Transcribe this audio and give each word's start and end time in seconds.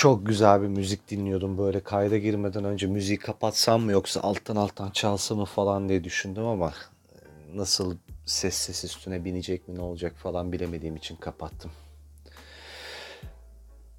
Çok 0.00 0.26
güzel 0.26 0.62
bir 0.62 0.68
müzik 0.68 1.10
dinliyordum 1.10 1.58
böyle 1.58 1.80
kayda 1.80 2.18
girmeden 2.18 2.64
önce 2.64 2.86
müziği 2.86 3.18
kapatsam 3.18 3.82
mı 3.82 3.92
yoksa 3.92 4.20
alttan 4.20 4.56
alttan 4.56 4.90
çalsa 4.90 5.34
mı 5.34 5.44
falan 5.44 5.88
diye 5.88 6.04
düşündüm 6.04 6.46
ama 6.46 6.72
nasıl 7.54 7.96
ses 8.26 8.54
ses 8.54 8.84
üstüne 8.84 9.24
binecek 9.24 9.68
mi 9.68 9.74
ne 9.74 9.80
olacak 9.80 10.16
falan 10.16 10.52
bilemediğim 10.52 10.96
için 10.96 11.16
kapattım. 11.16 11.70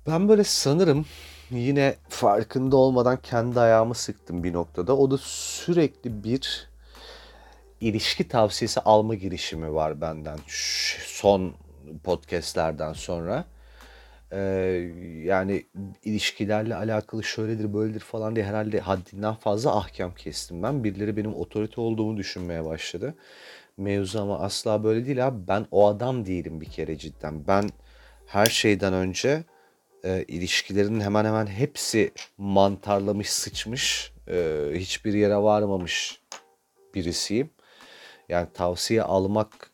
Ben 0.08 0.30
böyle 0.30 0.44
sanırım 0.44 1.06
yine 1.52 1.96
farkında 2.10 2.78
olmadan 2.78 3.18
kendi 3.24 3.60
ayağımı 3.60 3.96
sıktım 3.96 4.44
bir 4.44 4.54
noktada. 4.54 4.98
O 4.98 5.12
da 5.12 5.18
sürekli 5.22 6.24
bir 6.24 6.70
ilişki 7.82 8.28
tavsiyesi 8.28 8.80
alma 8.80 9.16
girişimi 9.16 9.74
var 9.74 10.02
benden 10.02 10.40
son 11.06 11.54
podcastlerden 12.04 12.94
sonra. 12.94 13.46
Ee, 14.34 14.40
yani 15.24 15.66
ilişkilerle 16.04 16.76
alakalı 16.76 17.24
şöyledir 17.24 17.74
böyledir 17.74 18.00
falan 18.00 18.36
diye 18.36 18.46
herhalde 18.46 18.80
haddinden 18.80 19.34
fazla 19.34 19.78
ahkam 19.78 20.16
kestim 20.16 20.64
ben. 20.64 20.84
Birileri 20.84 21.18
benim 21.18 21.36
otorite 21.36 21.82
olduğumu 21.82 22.18
düşünmeye 22.18 22.66
başladı. 22.66 23.16
Mevzu 23.78 24.22
ama 24.22 24.40
asla 24.40 24.84
böyle 24.84 25.06
değil 25.06 25.28
abi. 25.28 25.48
Ben 25.48 25.66
o 25.72 25.88
adam 25.88 26.26
değilim 26.26 26.62
bir 26.62 26.66
kere 26.66 26.98
cidden. 26.98 27.48
Ben 27.48 27.70
her 28.26 28.46
şeyden 28.46 28.94
önce 28.94 29.44
e, 30.04 30.26
ilişkilerin 30.28 31.00
hemen 31.00 31.26
hemen 31.26 31.48
hepsi 31.48 32.12
mantarlamış, 32.38 33.30
sıçmış, 33.30 34.14
e, 34.28 34.70
hiçbir 34.74 35.14
yere 35.14 35.38
varmamış 35.38 36.22
birisiyim. 36.96 37.50
Yani 38.30 38.48
tavsiye 38.54 39.04
almak 39.04 39.71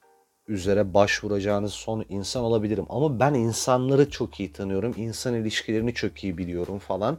üzere 0.47 0.93
başvuracağınız 0.93 1.73
son 1.73 2.05
insan 2.09 2.43
olabilirim. 2.43 2.85
Ama 2.89 3.19
ben 3.19 3.33
insanları 3.33 4.09
çok 4.09 4.39
iyi 4.39 4.53
tanıyorum. 4.53 4.93
İnsan 4.97 5.35
ilişkilerini 5.35 5.93
çok 5.93 6.23
iyi 6.23 6.37
biliyorum 6.37 6.79
falan. 6.79 7.17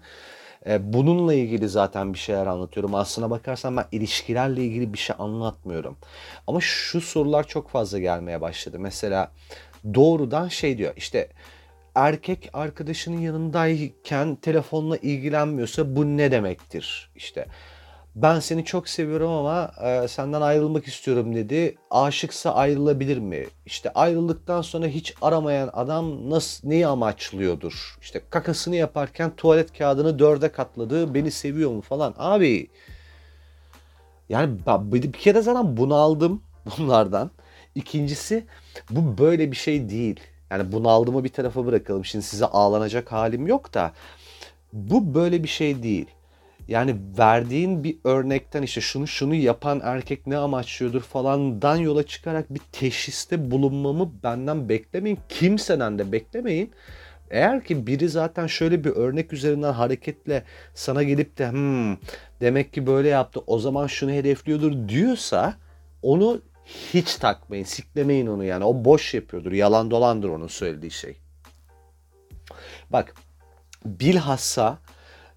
E, 0.67 0.93
bununla 0.93 1.35
ilgili 1.35 1.69
zaten 1.69 2.15
bir 2.15 2.19
şeyler 2.19 2.47
anlatıyorum. 2.47 2.95
Aslına 2.95 3.31
bakarsan 3.31 3.77
ben 3.77 3.85
ilişkilerle 3.93 4.65
ilgili 4.65 4.93
bir 4.93 4.99
şey 4.99 5.17
anlatmıyorum. 5.19 5.97
Ama 6.47 6.61
şu 6.61 7.01
sorular 7.01 7.47
çok 7.47 7.69
fazla 7.71 7.99
gelmeye 7.99 8.41
başladı. 8.41 8.79
Mesela 8.79 9.33
doğrudan 9.95 10.49
şey 10.49 10.79
diyor 10.79 10.93
işte 10.97 11.29
erkek 11.95 12.51
arkadaşının 12.53 13.21
yanındayken 13.21 14.37
telefonla 14.37 14.97
ilgilenmiyorsa 14.97 15.97
bu 15.97 16.05
ne 16.05 16.31
demektir? 16.31 17.11
İşte 17.17 17.47
ben 18.23 18.41
seni 18.41 18.65
çok 18.65 18.89
seviyorum 18.89 19.31
ama 19.31 19.71
e, 19.83 20.09
senden 20.09 20.41
ayrılmak 20.41 20.87
istiyorum 20.87 21.35
dedi. 21.35 21.77
Aşıksa 21.91 22.55
ayrılabilir 22.55 23.19
mi? 23.19 23.47
İşte 23.67 23.93
ayrıldıktan 23.93 24.63
sonra 24.63 24.87
hiç 24.87 25.15
aramayan 25.23 25.71
adam 25.73 26.31
nasıl 26.31 26.69
neyi 26.69 26.87
amaçlıyordur? 26.87 27.99
İşte 28.03 28.23
kakasını 28.31 28.77
yaparken 28.77 29.37
tuvalet 29.37 29.79
kağıdını 29.79 30.19
dörde 30.19 30.53
katladı. 30.53 31.15
Beni 31.15 31.31
seviyor 31.31 31.71
mu 31.71 31.81
falan. 31.81 32.15
Abi 32.19 32.71
yani 34.29 34.59
bir 34.67 35.13
kere 35.13 35.43
zaten 35.43 35.77
bunu 35.77 35.95
aldım 35.95 36.43
bunlardan. 36.79 37.31
İkincisi 37.75 38.47
bu 38.91 39.19
böyle 39.19 39.51
bir 39.51 39.57
şey 39.57 39.89
değil. 39.89 40.21
Yani 40.51 40.73
bunu 40.73 40.89
aldığımı 40.89 41.25
bir 41.25 41.29
tarafa 41.29 41.67
bırakalım. 41.67 42.05
Şimdi 42.05 42.25
size 42.25 42.47
ağlanacak 42.47 43.13
halim 43.13 43.47
yok 43.47 43.75
da 43.75 43.93
bu 44.73 45.15
böyle 45.15 45.43
bir 45.43 45.49
şey 45.49 45.83
değil. 45.83 46.07
Yani 46.69 46.97
verdiğin 47.19 47.85
bir 47.85 47.99
örnekten 48.05 48.63
işte 48.63 48.81
şunu 48.81 49.07
şunu 49.07 49.35
yapan 49.35 49.81
erkek 49.85 50.27
ne 50.27 50.37
amaçlıyordur 50.37 51.03
falandan 51.03 51.77
yola 51.77 52.03
çıkarak 52.03 52.55
bir 52.55 52.61
teşhiste 52.73 53.51
bulunmamı 53.51 54.13
benden 54.23 54.69
beklemeyin. 54.69 55.19
Kimseden 55.29 55.99
de 55.99 56.13
beklemeyin. 56.13 56.73
Eğer 57.31 57.65
ki 57.65 57.87
biri 57.87 58.09
zaten 58.09 58.47
şöyle 58.47 58.85
bir 58.85 58.91
örnek 58.91 59.33
üzerinden 59.33 59.73
hareketle 59.73 60.43
sana 60.75 61.03
gelip 61.03 61.39
de 61.39 61.51
hmm, 61.51 61.97
demek 62.41 62.73
ki 62.73 62.87
böyle 62.87 63.09
yaptı 63.09 63.41
o 63.47 63.59
zaman 63.59 63.87
şunu 63.87 64.11
hedefliyordur 64.11 64.89
diyorsa 64.89 65.55
onu 66.03 66.41
hiç 66.95 67.15
takmayın, 67.15 67.65
siklemeyin 67.65 68.27
onu 68.27 68.45
yani. 68.45 68.65
O 68.65 68.85
boş 68.85 69.15
yapıyordur, 69.15 69.53
yalan 69.53 69.91
dolandır 69.91 70.29
onun 70.29 70.47
söylediği 70.47 70.91
şey. 70.91 71.17
Bak 72.91 73.15
bilhassa 73.85 74.79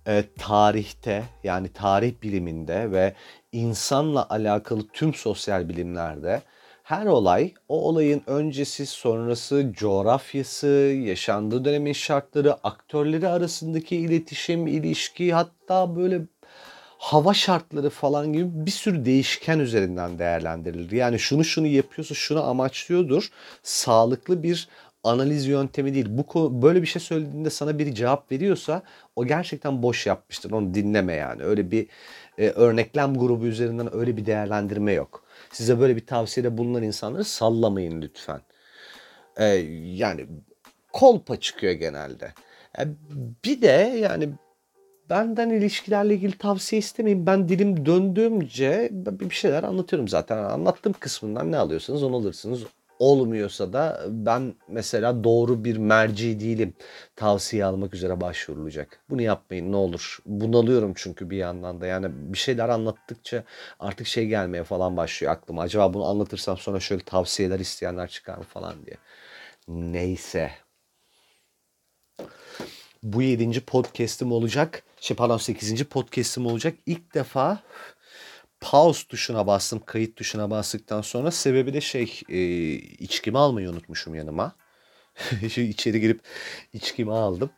e, 0.07 0.23
tarihte 0.39 1.23
yani 1.44 1.69
tarih 1.73 2.13
biliminde 2.23 2.91
ve 2.91 3.13
insanla 3.51 4.29
alakalı 4.29 4.88
tüm 4.88 5.13
sosyal 5.13 5.69
bilimlerde 5.69 6.41
her 6.84 7.06
olay 7.06 7.53
o 7.69 7.81
olayın 7.81 8.22
öncesi, 8.28 8.85
sonrası, 8.85 9.72
coğrafyası, 9.73 10.67
yaşandığı 11.06 11.66
dönemin 11.66 11.94
şartları, 11.94 12.53
aktörleri 12.63 13.28
arasındaki 13.28 13.95
iletişim, 13.95 14.67
ilişki 14.67 15.34
hatta 15.34 15.95
böyle 15.95 16.22
hava 16.97 17.34
şartları 17.34 17.90
falan 17.90 18.34
gibi 18.34 18.66
bir 18.66 18.72
sürü 18.72 19.06
değişken 19.06 19.59
üzerinden 19.59 20.19
değerlendirilir. 20.19 20.91
Yani 20.91 21.19
şunu 21.19 21.44
şunu 21.44 21.67
yapıyorsa 21.67 22.16
şunu 22.16 22.44
amaçlıyordur. 22.44 23.29
Sağlıklı 23.63 24.44
bir 24.44 24.69
analiz 25.03 25.47
yöntemi 25.47 25.94
değil. 25.94 26.07
Bu 26.09 26.62
böyle 26.62 26.81
bir 26.81 26.88
şey 26.88 27.01
söylediğinde 27.01 27.50
sana 27.50 27.79
biri 27.79 27.95
cevap 27.95 28.31
veriyorsa 28.31 28.84
o 29.16 29.25
gerçekten 29.25 29.84
boş 29.84 30.07
yapmıştır. 30.07 30.51
Onu 30.51 30.73
dinleme 30.73 31.13
yani. 31.13 31.44
Öyle 31.44 31.72
bir 31.72 31.88
e, 32.38 32.50
örneklem 32.50 33.13
grubu 33.17 33.45
üzerinden 33.45 33.95
öyle 33.95 34.17
bir 34.17 34.25
değerlendirme 34.25 34.91
yok. 34.94 35.23
Size 35.51 35.79
böyle 35.79 35.95
bir 35.95 36.06
tavsiyede 36.06 36.57
bulunan 36.57 36.84
insanları 36.84 37.23
sallamayın 37.23 38.01
lütfen. 38.01 38.41
E, 39.38 39.45
yani 39.84 40.25
kolpa 40.94 41.40
çıkıyor 41.40 41.73
genelde. 41.73 42.34
E, 42.79 42.81
bir 43.45 43.61
de 43.61 43.97
yani 44.01 44.29
benden 45.09 45.50
ilişkilerle 45.50 46.16
ilgili 46.16 46.38
tavsiye 46.38 46.79
istemeyin. 46.79 47.25
Ben 47.25 47.50
dilim 47.50 47.85
döndüğümce 47.85 48.90
bir 48.91 49.35
şeyler 49.35 49.63
anlatıyorum 49.63 50.07
zaten. 50.07 50.38
Anlattığım 50.38 50.94
kısmından 50.94 51.51
ne 51.51 51.57
alıyorsanız 51.57 52.03
onu 52.03 52.16
alırsınız 52.16 52.63
olmuyorsa 53.01 53.73
da 53.73 54.06
ben 54.07 54.56
mesela 54.67 55.23
doğru 55.23 55.63
bir 55.63 55.78
merci 55.78 56.39
değilim 56.39 56.73
tavsiye 57.16 57.66
almak 57.66 57.94
üzere 57.94 58.22
başvurulacak. 58.22 59.00
Bunu 59.09 59.22
yapmayın 59.22 59.72
ne 59.72 59.75
olur. 59.75 60.17
Bunalıyorum 60.25 60.94
çünkü 60.95 61.29
bir 61.29 61.38
yandan 61.38 61.81
da 61.81 61.85
yani 61.85 62.07
bir 62.11 62.38
şeyler 62.38 62.69
anlattıkça 62.69 63.44
artık 63.79 64.07
şey 64.07 64.28
gelmeye 64.28 64.63
falan 64.63 64.97
başlıyor 64.97 65.34
aklıma. 65.34 65.61
Acaba 65.61 65.94
bunu 65.94 66.06
anlatırsam 66.06 66.57
sonra 66.57 66.79
şöyle 66.79 67.03
tavsiyeler 67.03 67.59
isteyenler 67.59 68.07
çıkar 68.07 68.38
mı 68.38 68.44
falan 68.44 68.85
diye. 68.85 68.97
Neyse. 69.67 70.51
Bu 73.03 73.22
yedinci 73.22 73.61
podcast'im 73.61 74.31
olacak. 74.31 74.84
Şey 75.00 75.17
pardon 75.17 75.38
sekizinci 75.38 75.85
podcast'im 75.85 76.45
olacak. 76.45 76.75
İlk 76.85 77.13
defa 77.13 77.59
pause 78.61 79.07
tuşuna 79.07 79.47
bastım. 79.47 79.81
Kayıt 79.85 80.16
tuşuna 80.16 80.49
bastıktan 80.49 81.01
sonra 81.01 81.31
sebebi 81.31 81.73
de 81.73 81.81
şey 81.81 82.22
e, 82.29 82.39
içkimi 82.75 83.38
almayı 83.38 83.69
unutmuşum 83.69 84.16
yanıma. 84.16 84.55
İçeri 85.41 86.01
girip 86.01 86.22
içkimi 86.73 87.13
aldım. 87.13 87.49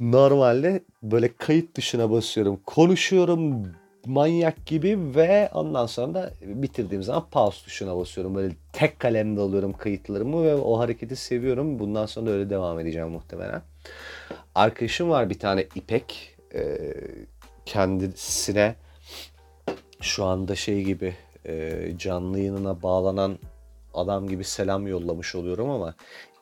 Normalde 0.00 0.84
böyle 1.02 1.36
kayıt 1.36 1.74
tuşuna 1.74 2.10
basıyorum. 2.10 2.60
Konuşuyorum 2.66 3.72
manyak 4.06 4.66
gibi 4.66 5.14
ve 5.14 5.50
ondan 5.54 5.86
sonra 5.86 6.14
da 6.14 6.32
bitirdiğim 6.42 7.02
zaman 7.02 7.26
pause 7.30 7.64
tuşuna 7.64 7.96
basıyorum. 7.96 8.34
Böyle 8.34 8.54
tek 8.72 9.00
kalemde 9.00 9.40
alıyorum 9.40 9.72
kayıtlarımı 9.72 10.44
ve 10.44 10.54
o 10.54 10.78
hareketi 10.78 11.16
seviyorum. 11.16 11.78
Bundan 11.78 12.06
sonra 12.06 12.26
da 12.26 12.30
öyle 12.30 12.50
devam 12.50 12.80
edeceğim 12.80 13.08
muhtemelen. 13.08 13.62
Arkadaşım 14.54 15.10
var 15.10 15.30
bir 15.30 15.38
tane 15.38 15.66
İpek. 15.74 16.36
Ee, 16.54 16.94
kendisine 17.66 18.74
şu 20.02 20.24
anda 20.24 20.54
şey 20.54 20.84
gibi 20.84 21.16
e, 21.46 21.84
canlı 21.98 22.38
yayınına 22.38 22.82
bağlanan 22.82 23.38
adam 23.94 24.28
gibi 24.28 24.44
selam 24.44 24.86
yollamış 24.86 25.34
oluyorum 25.34 25.70
ama 25.70 25.94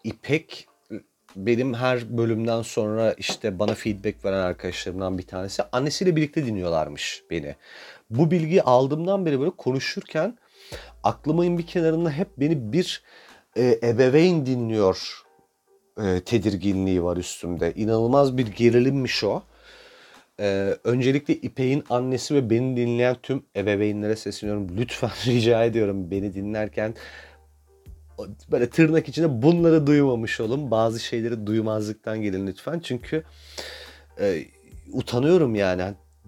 İpek 0.04 0.66
benim 1.36 1.74
her 1.74 2.18
bölümden 2.18 2.62
sonra 2.62 3.12
işte 3.12 3.58
bana 3.58 3.74
feedback 3.74 4.24
veren 4.24 4.42
arkadaşlarımdan 4.42 5.18
bir 5.18 5.26
tanesi 5.26 5.62
annesiyle 5.72 6.16
birlikte 6.16 6.46
dinliyorlarmış 6.46 7.22
beni. 7.30 7.56
Bu 8.10 8.30
bilgiyi 8.30 8.62
aldığımdan 8.62 9.26
beri 9.26 9.40
böyle 9.40 9.50
konuşurken 9.50 10.38
aklımın 11.02 11.58
bir 11.58 11.66
kenarında 11.66 12.10
hep 12.10 12.28
beni 12.38 12.72
bir 12.72 13.02
e, 13.56 13.80
ebeveyn 13.82 14.46
dinliyor 14.46 15.22
e, 15.98 16.20
tedirginliği 16.20 17.04
var 17.04 17.16
üstümde. 17.16 17.74
İnanılmaz 17.74 18.36
bir 18.36 18.46
gerilimmiş 18.46 19.24
o. 19.24 19.42
Ee, 20.40 20.76
öncelikle 20.84 21.34
İpek'in 21.34 21.84
annesi 21.90 22.34
ve 22.34 22.50
beni 22.50 22.76
dinleyen 22.76 23.16
tüm 23.22 23.42
ebeveynlere 23.56 24.16
sesleniyorum. 24.16 24.76
Lütfen 24.76 25.10
rica 25.26 25.64
ediyorum 25.64 26.10
beni 26.10 26.34
dinlerken 26.34 26.94
böyle 28.50 28.70
tırnak 28.70 29.08
içinde 29.08 29.42
bunları 29.42 29.86
duymamış 29.86 30.40
olun. 30.40 30.70
Bazı 30.70 31.00
şeyleri 31.00 31.46
duymazlıktan 31.46 32.22
gelin 32.22 32.46
lütfen. 32.46 32.80
Çünkü 32.80 33.22
e, 34.20 34.44
utanıyorum 34.92 35.54
yani. 35.54 35.82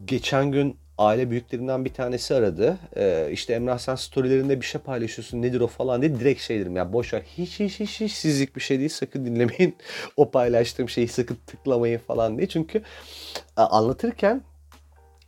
Geçen 0.04 0.52
gün 0.52 0.76
aile 1.02 1.30
büyüklerinden 1.30 1.84
bir 1.84 1.94
tanesi 1.94 2.34
aradı. 2.34 2.78
Ee, 2.96 3.28
işte 3.32 3.52
Emrah 3.52 3.78
sen 3.78 3.94
storylerinde 3.94 4.60
bir 4.60 4.66
şey 4.66 4.80
paylaşıyorsun 4.80 5.42
nedir 5.42 5.60
o 5.60 5.66
falan 5.66 6.02
diye 6.02 6.20
direkt 6.20 6.40
şey 6.40 6.60
dedim 6.60 6.76
ya 6.76 6.92
boş 6.92 7.14
ver 7.14 7.22
hiç 7.38 7.60
hiç 7.60 7.80
hiç 7.80 8.00
hiç 8.00 8.12
sizlik 8.12 8.56
bir 8.56 8.60
şey 8.60 8.78
değil 8.78 8.90
sakın 8.90 9.26
dinlemeyin. 9.26 9.76
o 10.16 10.30
paylaştığım 10.30 10.88
şeyi 10.88 11.08
sakın 11.08 11.38
tıklamayın 11.46 11.98
falan 11.98 12.38
diye. 12.38 12.48
Çünkü 12.48 12.82
anlatırken 13.56 14.42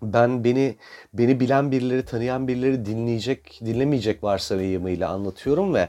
ben 0.03 0.45
beni 0.45 0.77
beni 1.15 1.41
bilen 1.41 1.73
birileri, 1.73 2.05
tanıyan 2.05 2.49
birileri 2.49 2.85
dinleyecek, 2.85 3.61
dinlemeyecek 3.65 4.25
varsayımıyla 4.25 5.09
anlatıyorum 5.09 5.75
ve 5.75 5.89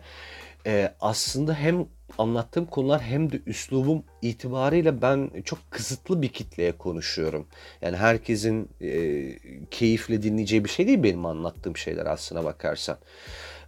e, 0.66 0.92
aslında 1.02 1.54
hem 1.54 1.88
anlattığım 2.18 2.66
konular 2.66 3.02
hem 3.02 3.32
de 3.32 3.42
üslubum 3.46 4.04
itibariyle 4.22 5.02
ben 5.02 5.32
çok 5.46 5.60
kısıtlı 5.70 6.22
bir 6.22 6.30
kitleye 6.30 6.72
konuşuyorum. 6.72 7.48
Yani 7.82 7.98
herkesin 7.98 8.70
e, 8.82 9.40
keyifle 9.72 10.24
dinleyeceği 10.24 10.64
bir 10.66 10.70
şey 10.70 10.88
değil 10.88 11.04
benim 11.04 11.26
anlattığım 11.26 11.78
şeyler 11.78 12.06
aslına 12.06 12.44
bakarsan. 12.44 12.98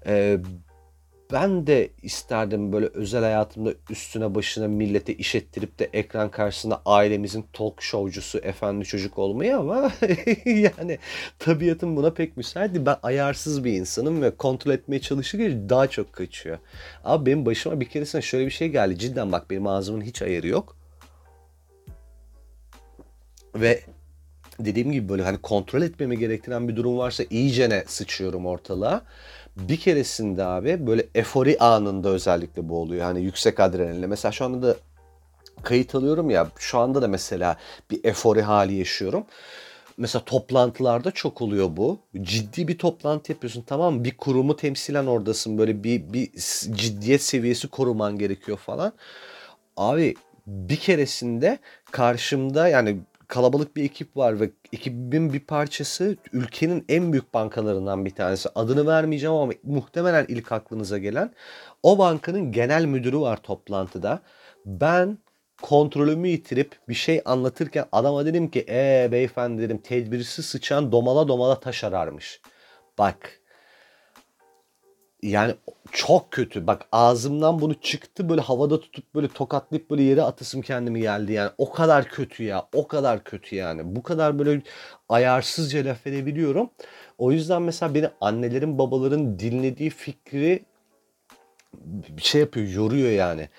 E, 0.07 0.39
ben 1.31 1.67
de 1.67 1.89
isterdim 2.01 2.73
böyle 2.73 2.85
özel 2.85 3.23
hayatımda 3.23 3.73
üstüne 3.89 4.35
başına 4.35 4.67
millete 4.67 5.13
iş 5.13 5.35
ettirip 5.35 5.79
de 5.79 5.89
ekran 5.93 6.31
karşısında 6.31 6.81
ailemizin 6.85 7.45
talk 7.53 7.81
showcusu 7.81 8.37
efendi 8.37 8.85
çocuk 8.85 9.17
olmayı 9.17 9.57
ama 9.57 9.91
yani 10.45 10.99
tabiatım 11.39 11.95
buna 11.95 12.13
pek 12.13 12.37
müsait. 12.37 12.71
Ben 12.75 12.95
ayarsız 13.03 13.63
bir 13.63 13.73
insanım 13.73 14.21
ve 14.21 14.35
kontrol 14.35 14.71
etmeye 14.71 14.99
çalışırken 14.99 15.69
daha 15.69 15.87
çok 15.87 16.13
kaçıyor. 16.13 16.57
Abi 17.03 17.25
benim 17.25 17.45
başıma 17.45 17.79
bir 17.79 17.85
keresinde 17.85 18.21
şöyle 18.21 18.45
bir 18.45 18.51
şey 18.51 18.69
geldi. 18.69 18.99
Cidden 18.99 19.31
bak 19.31 19.49
benim 19.49 19.67
ağzımın 19.67 20.01
hiç 20.01 20.21
ayarı 20.21 20.47
yok. 20.47 20.77
Ve 23.55 23.81
dediğim 24.59 24.91
gibi 24.91 25.09
böyle 25.09 25.23
hani 25.23 25.37
kontrol 25.37 25.81
etmemi 25.81 26.19
gerektiren 26.19 26.67
bir 26.67 26.75
durum 26.75 26.97
varsa 26.97 27.23
iyicene 27.29 27.83
sıçıyorum 27.87 28.45
ortalığa 28.45 29.01
bir 29.57 29.77
keresinde 29.77 30.45
abi 30.45 30.87
böyle 30.87 31.05
efori 31.15 31.59
anında 31.59 32.09
özellikle 32.09 32.69
bu 32.69 32.79
oluyor. 32.79 33.03
Hani 33.03 33.21
yüksek 33.21 33.59
adrenalinle. 33.59 34.07
Mesela 34.07 34.31
şu 34.31 34.45
anda 34.45 34.67
da 34.67 34.75
kayıt 35.63 35.95
alıyorum 35.95 36.29
ya 36.29 36.47
şu 36.59 36.79
anda 36.79 37.01
da 37.01 37.07
mesela 37.07 37.57
bir 37.91 38.03
efori 38.03 38.41
hali 38.41 38.73
yaşıyorum. 38.73 39.25
Mesela 39.97 40.25
toplantılarda 40.25 41.11
çok 41.11 41.41
oluyor 41.41 41.69
bu. 41.77 41.99
Ciddi 42.21 42.67
bir 42.67 42.77
toplantı 42.77 43.31
yapıyorsun 43.31 43.63
tamam 43.67 43.93
mı? 43.93 44.03
Bir 44.03 44.17
kurumu 44.17 44.55
temsilen 44.55 45.05
oradasın. 45.05 45.57
Böyle 45.57 45.83
bir, 45.83 46.13
bir 46.13 46.31
ciddiyet 46.75 47.21
seviyesi 47.21 47.67
koruman 47.67 48.17
gerekiyor 48.17 48.57
falan. 48.57 48.93
Abi 49.77 50.15
bir 50.47 50.75
keresinde 50.75 51.59
karşımda 51.91 52.67
yani 52.67 52.97
kalabalık 53.27 53.75
bir 53.75 53.83
ekip 53.83 54.17
var 54.17 54.39
ve 54.39 54.51
ekibin 54.73 55.33
bir 55.33 55.39
parçası 55.39 56.17
ülkenin 56.33 56.85
en 56.89 57.11
büyük 57.11 57.33
bankalarından 57.33 58.05
bir 58.05 58.15
tanesi. 58.15 58.49
Adını 58.55 58.87
vermeyeceğim 58.87 59.35
ama 59.35 59.53
muhtemelen 59.63 60.25
ilk 60.27 60.51
aklınıza 60.51 60.97
gelen 60.97 61.33
o 61.83 61.97
bankanın 61.97 62.51
genel 62.51 62.85
müdürü 62.85 63.19
var 63.19 63.37
toplantıda. 63.37 64.19
Ben 64.65 65.17
kontrolümü 65.61 66.27
yitirip 66.27 66.79
bir 66.89 66.93
şey 66.93 67.21
anlatırken 67.25 67.85
adama 67.91 68.25
dedim 68.25 68.51
ki 68.51 68.65
ee 68.69 69.09
beyefendi 69.11 69.61
dedim 69.61 69.77
tedbirsiz 69.77 70.45
sıçan 70.45 70.91
domala 70.91 71.27
domala 71.27 71.59
taş 71.59 71.83
ararmış. 71.83 72.41
Bak 72.97 73.36
yani 75.23 75.55
çok 75.91 76.31
kötü. 76.31 76.67
Bak 76.67 76.85
ağzımdan 76.91 77.61
bunu 77.61 77.73
çıktı 77.81 78.29
böyle 78.29 78.41
havada 78.41 78.79
tutup 78.79 79.15
böyle 79.15 79.27
tokatlayıp 79.27 79.89
böyle 79.89 80.03
yere 80.03 80.21
atasım 80.21 80.61
kendimi 80.61 81.01
geldi 81.01 81.33
yani. 81.33 81.51
O 81.57 81.71
kadar 81.71 82.05
kötü 82.09 82.43
ya. 82.43 82.67
O 82.73 82.87
kadar 82.87 83.23
kötü 83.23 83.55
yani. 83.55 83.95
Bu 83.95 84.03
kadar 84.03 84.39
böyle 84.39 84.61
ayarsızca 85.09 85.85
laf 85.85 86.07
edebiliyorum. 86.07 86.69
O 87.17 87.31
yüzden 87.31 87.61
mesela 87.61 87.95
beni 87.95 88.09
annelerin 88.21 88.77
babaların 88.77 89.39
dinlediği 89.39 89.89
fikri 89.89 90.65
şey 92.17 92.41
yapıyor, 92.41 92.67
yoruyor 92.67 93.11
yani. 93.11 93.49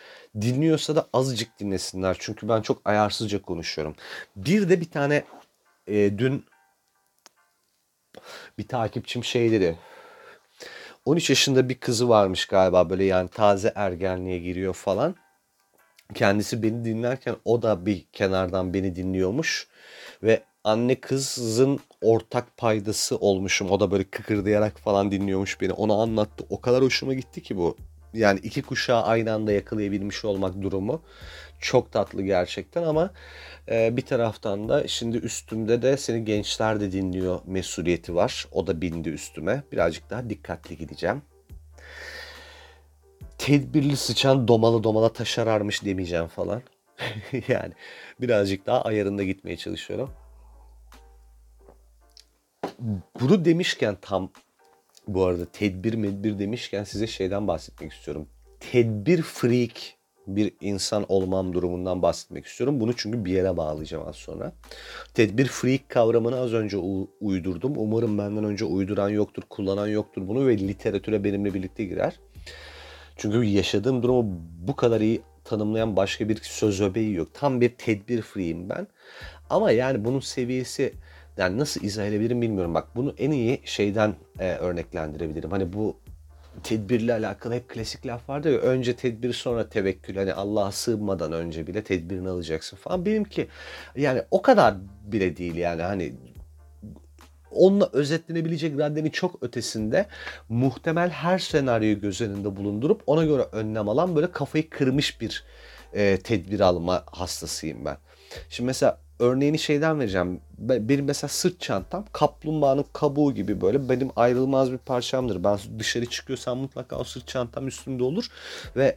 Dinliyorsa 0.41 0.97
da 0.97 1.09
azıcık 1.13 1.59
dinlesinler. 1.61 2.17
Çünkü 2.21 2.49
ben 2.49 2.63
çok 2.63 2.83
ayarsızca 2.85 3.43
konuşuyorum. 3.43 3.95
Bir 4.37 4.69
de 4.69 4.81
bir 4.81 4.91
tane 4.91 5.25
e, 5.87 6.19
dün 6.19 6.45
bir 8.59 8.69
takipçim 8.69 9.25
şey 9.25 9.53
dedi 9.53 9.79
13 11.05 11.31
yaşında 11.31 11.69
bir 11.69 11.75
kızı 11.75 12.09
varmış 12.09 12.47
galiba 12.47 12.91
böyle 12.91 13.05
yani 13.05 13.29
taze 13.29 13.73
ergenliğe 13.75 14.39
giriyor 14.39 14.75
falan. 14.75 15.15
Kendisi 16.15 16.63
beni 16.63 16.85
dinlerken 16.85 17.37
o 17.45 17.63
da 17.63 17.87
bir 17.87 18.05
kenardan 18.13 18.75
beni 18.75 18.97
dinliyormuş 18.97 19.69
ve 20.23 20.43
anne 20.65 20.95
kızın 21.01 21.81
ortak 22.03 22.57
paydası 22.57 23.17
olmuşum. 23.17 23.71
O 23.71 23.81
da 23.81 23.91
böyle 23.91 24.05
kıkırdayarak 24.05 24.79
falan 24.79 25.11
dinliyormuş 25.11 25.61
beni. 25.61 25.73
Onu 25.73 26.01
anlattı. 26.01 26.47
O 26.51 26.61
kadar 26.61 26.83
hoşuma 26.83 27.15
gitti 27.15 27.43
ki 27.43 27.57
bu. 27.57 27.77
Yani 28.15 28.41
iki 28.43 28.63
kuşağı 28.63 29.03
aynı 29.03 29.33
anda 29.33 29.53
yakalayabilmiş 29.53 30.25
olmak 30.25 30.63
durumu 30.63 31.03
çok 31.61 31.93
tatlı 31.93 32.23
gerçekten 32.23 32.83
ama 32.83 33.11
e, 33.71 33.97
bir 33.97 34.03
taraftan 34.03 34.69
da 34.69 34.89
şimdi 34.89 35.17
üstümde 35.17 35.83
de 35.83 35.97
seni 35.97 36.25
gençler 36.25 36.81
de 36.81 36.93
dinliyor 36.93 37.41
mesuliyeti 37.47 38.15
var. 38.15 38.47
O 38.53 38.67
da 38.67 38.81
bindi 38.81 39.09
üstüme. 39.09 39.63
Birazcık 39.73 40.11
daha 40.11 40.31
dikkatli 40.31 40.77
gideceğim. 40.77 41.23
Tedbirli 43.39 43.97
sıçan 43.97 44.49
domalı 44.49 44.85
domala 44.85 45.13
taşararmış 45.13 45.85
demeyeceğim 45.85 46.27
falan. 46.27 46.63
yani 47.49 47.73
birazcık 48.21 48.67
daha 48.67 48.83
ayarında 48.83 49.25
gitmeye 49.25 49.57
çalışıyorum. 49.57 50.11
Bunu 53.21 53.45
demişken 53.45 53.97
tam 54.03 54.31
bu 55.09 55.25
arada 55.25 55.45
tedbir 55.45 55.95
medbir 55.95 56.39
demişken 56.39 56.85
size 56.85 57.07
şeyden 57.07 57.49
bahsetmek 57.49 57.93
istiyorum. 57.93 58.29
Tedbir 58.61 59.23
freak 59.23 59.98
bir 60.37 60.53
insan 60.61 61.05
olmam 61.09 61.53
durumundan 61.53 62.03
bahsetmek 62.03 62.47
istiyorum. 62.47 62.81
Bunu 62.81 62.97
çünkü 62.97 63.25
bir 63.25 63.33
yere 63.33 63.57
bağlayacağım 63.57 64.09
az 64.09 64.17
sonra. 64.17 64.53
Tedbir 65.15 65.47
freak 65.47 65.89
kavramını 65.89 66.41
az 66.41 66.53
önce 66.53 66.77
uydurdum. 67.21 67.73
Umarım 67.77 68.19
benden 68.19 68.45
önce 68.45 68.65
uyduran 68.65 69.09
yoktur, 69.09 69.43
kullanan 69.51 69.89
yoktur 69.89 70.29
bunu 70.29 70.47
ve 70.47 70.59
literatüre 70.59 71.25
benimle 71.25 71.55
birlikte 71.55 71.85
girer. 71.85 72.21
Çünkü 73.17 73.45
yaşadığım 73.45 74.03
durumu 74.03 74.41
bu 74.61 74.77
kadar 74.77 75.01
iyi 75.01 75.21
tanımlayan 75.45 75.97
başka 75.97 76.29
bir 76.29 76.37
söz 76.43 76.81
öbeği 76.81 77.15
yok. 77.15 77.29
Tam 77.35 77.61
bir 77.61 77.69
tedbir 77.69 78.23
free'yim 78.23 78.69
ben. 78.69 78.87
Ama 79.51 79.71
yani 79.71 80.05
bunun 80.05 80.21
seviyesi 80.21 80.93
yani 81.37 81.59
nasıl 81.59 81.83
izah 81.85 82.05
edebilirim 82.05 82.43
bilmiyorum. 82.43 82.75
Bak 82.75 82.89
bunu 82.97 83.15
en 83.19 83.31
iyi 83.31 83.61
şeyden 83.65 84.15
e, 84.39 84.53
örneklendirebilirim. 84.53 85.51
Hani 85.51 85.73
bu 85.73 85.97
tedbirle 86.63 87.13
alakalı 87.13 87.55
hep 87.55 87.69
klasik 87.69 88.07
laf 88.07 88.29
vardı 88.29 88.53
ya 88.53 88.59
önce 88.59 88.97
tedbir 88.97 89.33
sonra 89.33 89.69
tevekkül 89.69 90.17
hani 90.17 90.33
Allah'a 90.33 90.73
sığınmadan 90.73 91.33
önce 91.33 91.67
bile 91.67 91.85
tedbirini 91.85 92.29
alacaksın 92.29 92.77
falan. 92.77 93.07
Benimki 93.07 93.49
yani 93.97 94.23
o 94.31 94.43
kadar 94.43 94.75
bile 95.05 95.37
değil 95.37 95.57
yani 95.57 95.83
hani 95.83 96.15
onunla 97.51 97.91
özetlenebilecek 97.93 98.79
raddenin 98.79 99.11
çok 99.11 99.43
ötesinde 99.43 100.07
muhtemel 100.49 101.11
her 101.11 101.39
senaryoyu 101.39 102.01
göz 102.01 102.21
önünde 102.21 102.57
bulundurup 102.57 103.03
ona 103.07 103.25
göre 103.25 103.43
önlem 103.53 103.89
alan 103.89 104.17
böyle 104.17 104.33
kafayı 104.33 104.71
kırmış 104.71 105.21
bir 105.21 105.45
e, 105.93 106.17
tedbir 106.17 106.61
alma 106.61 107.05
hastasıyım 107.07 107.85
ben. 107.85 107.97
Şimdi 108.49 108.67
mesela 108.67 109.01
örneğini 109.19 109.59
şeyden 109.59 110.01
vereceğim. 110.01 110.41
Benim 110.59 111.05
mesela 111.05 111.29
sırt 111.29 111.61
çantam 111.61 112.05
kaplumbağanın 112.13 112.85
kabuğu 112.93 113.35
gibi 113.35 113.61
böyle 113.61 113.89
benim 113.89 114.11
ayrılmaz 114.17 114.73
bir 114.73 114.79
parçamdır. 114.79 115.45
Ben 115.45 115.59
dışarı 115.79 116.07
çıkıyorsam 116.07 116.59
mutlaka 116.59 116.97
o 116.97 117.05
sırt 117.05 117.27
çantam 117.27 117.69
üstümde 117.69 118.05
olur 118.05 118.29
ve 118.77 118.97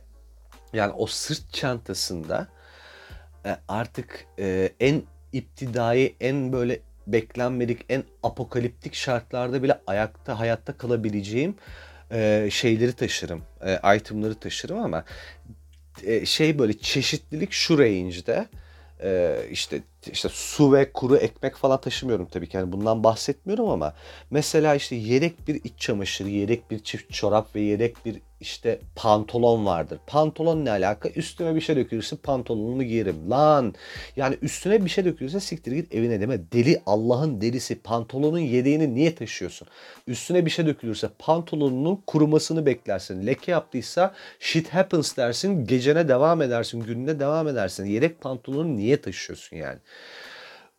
yani 0.74 0.94
o 0.94 1.08
sırt 1.08 1.54
çantasında 1.54 2.48
e, 3.46 3.58
artık 3.68 4.26
e, 4.40 4.70
en 4.80 5.04
iptidai, 5.34 6.16
en 6.20 6.54
böyle 6.54 6.80
beklenmedik, 7.08 7.86
en 7.90 8.04
apokaliptik 8.24 8.94
şartlarda 8.94 9.64
bile 9.64 9.80
ayakta, 9.88 10.40
hayatta 10.40 10.78
kalabileceğim 10.78 11.56
e, 12.12 12.50
şeyleri 12.52 12.94
taşırım, 12.94 13.44
itemları 13.96 14.36
taşırım 14.36 14.80
ama 14.80 15.04
şey 16.26 16.60
böyle 16.60 16.78
çeşitlilik 16.78 17.52
şu 17.52 17.80
range'de 17.80 18.48
işte 19.52 19.82
işte 20.12 20.30
su 20.32 20.74
ve 20.74 20.92
kuru 20.94 21.18
ekmek 21.18 21.56
falan 21.56 21.82
taşımıyorum 21.82 22.26
tabii 22.26 22.50
ki. 22.50 22.58
Yani 22.58 22.72
bundan 22.72 23.04
bahsetmiyorum 23.04 23.70
ama 23.70 23.94
mesela 24.32 24.76
işte 24.76 24.96
yedek 24.96 25.48
bir 25.48 25.56
iç 25.56 25.74
çamaşırı, 25.78 26.30
yedek 26.30 26.72
bir 26.72 26.84
çift 26.84 27.14
çorap 27.14 27.56
ve 27.56 27.62
yedek 27.62 28.06
bir 28.06 28.22
işte 28.42 28.80
pantolon 28.96 29.66
vardır. 29.66 30.00
Pantolon 30.08 30.66
ne 30.66 30.72
alaka? 30.72 31.10
Üstüme 31.10 31.56
bir 31.56 31.62
şey 31.62 31.76
dökülürse 31.76 32.16
pantolonumu 32.16 32.84
giyerim. 32.84 33.30
Lan 33.30 33.74
yani 34.16 34.38
üstüne 34.42 34.86
bir 34.86 34.90
şey 34.90 35.06
dökülürse 35.06 35.40
siktir 35.40 35.72
git 35.72 35.96
evine 35.96 36.22
deme. 36.22 36.52
Deli 36.52 36.82
Allah'ın 36.86 37.42
delisi 37.42 37.82
pantolonun 37.82 38.40
yedeğini 38.40 38.96
niye 38.96 39.16
taşıyorsun? 39.16 39.68
Üstüne 40.08 40.46
bir 40.46 40.52
şey 40.52 40.66
dökülürse 40.66 41.10
pantolonunun 41.20 42.04
kurumasını 42.08 42.66
beklersin. 42.66 43.28
Leke 43.28 43.52
yaptıysa 43.52 44.14
shit 44.40 44.70
happens 44.70 45.18
dersin. 45.18 45.66
Gecene 45.66 46.08
devam 46.08 46.42
edersin. 46.42 46.80
Gününe 46.80 47.20
devam 47.20 47.48
edersin. 47.48 47.86
Yedek 47.86 48.22
pantolonu 48.22 48.76
niye 48.78 49.02
taşıyorsun 49.02 49.58
yani? 49.58 49.80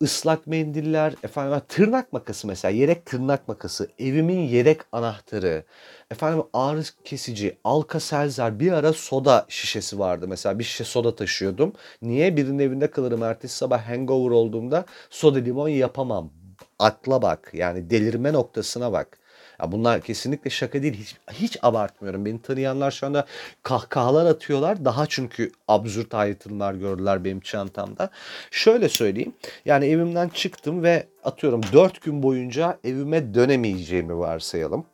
Islak 0.02 0.46
mendiller, 0.46 1.14
efendim 1.24 1.60
tırnak 1.68 2.12
makası 2.12 2.46
mesela, 2.46 2.72
yedek 2.72 3.06
tırnak 3.06 3.48
makası, 3.48 3.88
evimin 3.98 4.40
yedek 4.40 4.80
anahtarı, 4.92 5.64
efendim 6.10 6.42
ağrı 6.52 6.82
kesici, 7.04 7.58
alka 7.64 8.00
selzer, 8.00 8.60
bir 8.60 8.72
ara 8.72 8.92
soda 8.92 9.46
şişesi 9.48 9.98
vardı 9.98 10.28
mesela 10.28 10.58
bir 10.58 10.64
şişe 10.64 10.84
soda 10.84 11.16
taşıyordum. 11.16 11.72
Niye? 12.02 12.36
Birinin 12.36 12.58
evinde 12.58 12.90
kalırım 12.90 13.22
ertesi 13.22 13.56
sabah 13.56 13.88
hangover 13.88 14.30
olduğumda 14.30 14.84
soda 15.10 15.38
limon 15.38 15.68
yapamam. 15.68 16.30
Akla 16.78 17.22
bak 17.22 17.50
yani 17.54 17.90
delirme 17.90 18.32
noktasına 18.32 18.92
bak. 18.92 19.18
Ya 19.62 19.72
bunlar 19.72 20.00
kesinlikle 20.00 20.50
şaka 20.50 20.82
değil. 20.82 20.94
Hiç, 20.94 21.16
hiç 21.32 21.58
abartmıyorum. 21.62 22.24
Beni 22.24 22.42
tanıyanlar 22.42 22.90
şu 22.90 23.06
anda 23.06 23.26
kahkahalar 23.62 24.26
atıyorlar. 24.26 24.84
Daha 24.84 25.06
çünkü 25.06 25.52
absürt 25.68 26.14
ayrıntılar 26.14 26.74
gördüler 26.74 27.24
benim 27.24 27.40
çantamda. 27.40 28.10
Şöyle 28.50 28.88
söyleyeyim. 28.88 29.32
Yani 29.64 29.86
evimden 29.86 30.28
çıktım 30.28 30.82
ve 30.82 31.06
atıyorum 31.24 31.60
4 31.72 32.02
gün 32.02 32.22
boyunca 32.22 32.78
evime 32.84 33.34
dönemeyeceğimi 33.34 34.18
varsayalım 34.18 34.84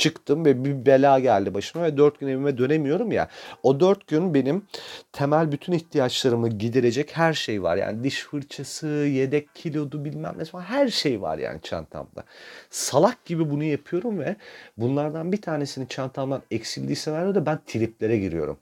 çıktım 0.00 0.44
ve 0.44 0.64
bir 0.64 0.86
bela 0.86 1.18
geldi 1.18 1.54
başıma 1.54 1.84
ve 1.84 1.96
dört 1.96 2.20
gün 2.20 2.28
evime 2.28 2.58
dönemiyorum 2.58 3.12
ya. 3.12 3.28
O 3.62 3.80
dört 3.80 4.06
gün 4.06 4.34
benim 4.34 4.66
temel 5.12 5.52
bütün 5.52 5.72
ihtiyaçlarımı 5.72 6.48
giderecek 6.48 7.16
her 7.16 7.32
şey 7.32 7.62
var. 7.62 7.76
Yani 7.76 8.04
diş 8.04 8.22
fırçası, 8.22 8.86
yedek 8.86 9.54
kilodu 9.54 10.04
bilmem 10.04 10.34
ne 10.38 10.44
falan 10.44 10.62
her 10.62 10.88
şey 10.88 11.22
var 11.22 11.38
yani 11.38 11.60
çantamda. 11.62 12.24
Salak 12.70 13.24
gibi 13.24 13.50
bunu 13.50 13.64
yapıyorum 13.64 14.18
ve 14.18 14.36
bunlardan 14.76 15.32
bir 15.32 15.42
tanesini 15.42 15.88
çantamdan 15.88 16.42
eksildiği 16.50 16.96
senaryoda 16.96 17.46
ben 17.46 17.58
triplere 17.66 18.18
giriyorum 18.18 18.58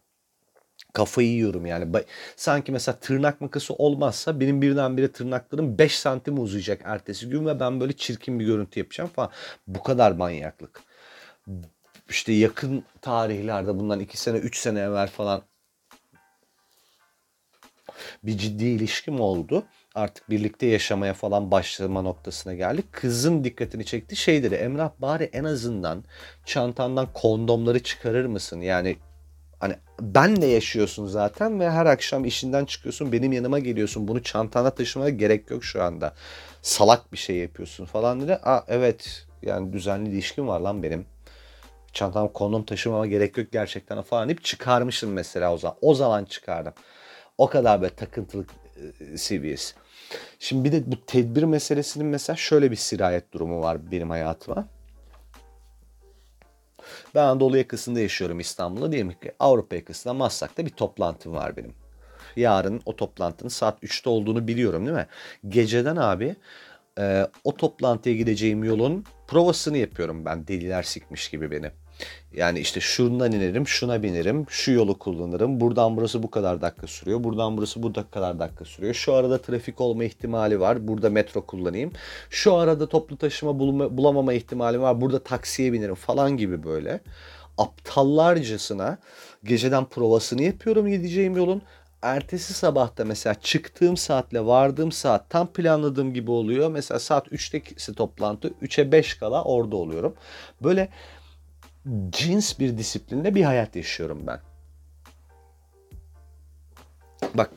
kafayı 0.92 1.28
yiyorum 1.28 1.66
yani. 1.66 2.04
Sanki 2.37 2.73
mesela 2.73 2.99
tırnak 2.99 3.40
makası 3.40 3.75
olmazsa 3.75 4.40
benim 4.40 4.62
birdenbire 4.62 5.12
tırnaklarım 5.12 5.78
5 5.78 5.99
santim 5.99 6.42
uzayacak 6.42 6.80
ertesi 6.85 7.28
gün 7.28 7.47
ve 7.47 7.61
ben 7.61 7.80
böyle 7.80 7.92
çirkin 7.92 8.40
bir 8.40 8.45
görüntü 8.47 8.80
yapacağım 8.80 9.11
falan. 9.14 9.30
Bu 9.66 9.83
kadar 9.83 10.12
manyaklık 10.12 10.88
işte 12.09 12.33
yakın 12.33 12.85
tarihlerde 13.00 13.78
bundan 13.78 14.00
iki 14.00 14.19
sene, 14.19 14.37
üç 14.37 14.59
sene 14.59 14.81
evvel 14.81 15.09
falan 15.09 15.43
bir 18.23 18.38
ciddi 18.38 18.64
ilişkim 18.64 19.21
oldu. 19.21 19.64
Artık 19.95 20.31
birlikte 20.31 20.67
yaşamaya 20.67 21.14
falan 21.14 21.50
başlama 21.50 22.02
noktasına 22.02 22.55
geldik. 22.55 22.85
Kızın 22.93 23.45
dikkatini 23.45 23.85
çekti. 23.85 24.17
Şey 24.17 24.43
dedi 24.43 24.55
Emrah 24.55 24.90
bari 24.99 25.25
en 25.33 25.45
azından 25.45 26.05
çantandan 26.47 27.12
kondomları 27.12 27.83
çıkarır 27.83 28.26
mısın? 28.26 28.61
Yani 28.61 28.97
hani 29.61 29.75
benle 30.00 30.47
yaşıyorsun 30.47 31.07
zaten 31.07 31.61
ve 31.61 31.71
her 31.71 31.87
akşam 31.87 32.25
işinden 32.25 32.64
çıkıyorsun 32.64 33.12
benim 33.12 33.33
yanıma 33.33 33.59
geliyorsun. 33.59 34.09
Bunu 34.09 34.23
çantana 34.23 34.71
taşımaya 34.71 35.11
gerek 35.11 35.50
yok 35.50 35.64
şu 35.64 35.83
anda. 35.83 36.14
Salak 36.62 37.12
bir 37.12 37.19
şey 37.19 37.37
yapıyorsun 37.37 37.85
falan 37.85 38.21
dedi. 38.21 38.35
Aa 38.35 38.64
evet 38.69 39.26
yani 39.43 39.73
düzenli 39.73 40.11
ilişkim 40.11 40.49
var 40.49 40.61
lan 40.61 40.83
benim 40.83 41.07
çantam 41.92 42.33
kondom 42.33 42.64
taşımama 42.64 43.07
gerek 43.07 43.38
yok 43.38 43.52
gerçekten 43.52 44.02
falan 44.02 44.28
deyip 44.28 44.45
çıkarmıştım 44.45 45.12
mesela 45.12 45.52
o 45.54 45.59
zaman. 45.59 45.78
O 45.80 45.95
zaman 45.95 46.25
çıkardım. 46.25 46.73
O 47.38 47.47
kadar 47.49 47.83
böyle 47.83 47.95
takıntılık 47.95 48.50
e, 49.00 49.18
seviyesi. 49.18 49.75
Şimdi 50.38 50.64
bir 50.64 50.73
de 50.73 50.92
bu 50.92 51.07
tedbir 51.07 51.42
meselesinin 51.42 52.07
mesela 52.07 52.37
şöyle 52.37 52.71
bir 52.71 52.76
sirayet 52.76 53.33
durumu 53.33 53.61
var 53.61 53.90
benim 53.90 54.11
hayatıma. 54.11 54.68
Ben 57.14 57.23
Anadolu 57.23 57.59
yakasında 57.59 58.00
yaşıyorum 58.00 58.40
İstanbul'da. 58.40 58.92
Diyelim 58.92 59.12
ki 59.12 59.33
Avrupa 59.38 59.76
yakasında 59.76 60.14
Maslak'ta 60.14 60.66
bir 60.66 60.71
toplantım 60.71 61.33
var 61.33 61.57
benim. 61.57 61.75
Yarın 62.37 62.83
o 62.87 62.97
toplantının 62.97 63.49
saat 63.49 63.83
3'te 63.83 64.11
olduğunu 64.11 64.49
biliyorum 64.49 64.87
değil 64.87 64.97
mi? 64.97 65.07
Geceden 65.49 65.97
abi 65.97 66.37
e, 66.99 67.28
o 67.45 67.57
toplantıya 67.57 68.16
gideceğim 68.16 68.64
yolun 68.64 69.04
provasını 69.29 69.79
yapıyorum 69.79 70.25
ben 70.25 70.49
deliler 70.49 70.83
sikmiş 70.83 71.31
gibi 71.31 71.51
beni. 71.51 71.71
Yani 72.33 72.61
işte 72.61 72.81
şundan 72.81 73.33
inerim, 73.33 73.69
şuna 73.69 74.03
binerim, 74.03 74.47
şu 74.49 74.73
yolu 74.73 74.99
kullanırım. 74.99 75.61
Buradan 75.61 75.97
burası 75.97 76.23
bu 76.23 76.31
kadar 76.31 76.63
dakika 76.63 76.87
sürüyor. 76.87 77.25
Buradan 77.25 77.57
burası 77.57 77.83
bu 77.83 77.93
kadar 78.11 78.39
dakika 78.39 78.65
sürüyor. 78.65 78.95
Şu 78.95 79.15
arada 79.15 79.43
trafik 79.43 79.81
olma 79.81 80.05
ihtimali 80.05 80.61
var. 80.61 80.89
Burada 80.89 81.11
metro 81.11 81.47
kullanayım. 81.47 81.93
Şu 82.31 82.55
arada 82.55 82.89
toplu 82.89 83.17
taşıma 83.17 83.59
bulma, 83.59 83.97
bulamama 83.97 84.33
ihtimali 84.33 84.81
var. 84.81 85.01
Burada 85.01 85.23
taksiye 85.23 85.73
binerim 85.73 85.95
falan 85.95 86.37
gibi 86.37 86.65
böyle. 86.65 87.01
Aptallarcasına 87.59 88.99
geceden 89.45 89.85
provasını 89.85 90.43
yapıyorum 90.43 90.89
gideceğim 90.89 91.37
yolun 91.37 91.63
ertesi 92.02 92.55
sabahta 92.55 93.05
mesela 93.05 93.35
çıktığım 93.35 93.97
saatle 93.97 94.47
vardığım 94.47 94.93
saat 94.93 95.31
tam 95.31 95.47
planladığım 95.47 96.14
gibi 96.14 96.31
oluyor. 96.31 96.71
Mesela 96.71 96.99
saat 96.99 97.28
3'te 97.28 97.93
toplantı 97.93 98.49
3'e 98.49 98.93
5 98.93 99.14
kala 99.14 99.45
orada 99.45 99.76
oluyorum. 99.76 100.14
Böyle 100.62 100.88
cins 102.11 102.59
bir 102.59 102.78
disiplinle 102.78 103.35
bir 103.35 103.43
hayat 103.43 103.76
yaşıyorum 103.76 104.23
ben. 104.26 104.40
Bak 107.35 107.50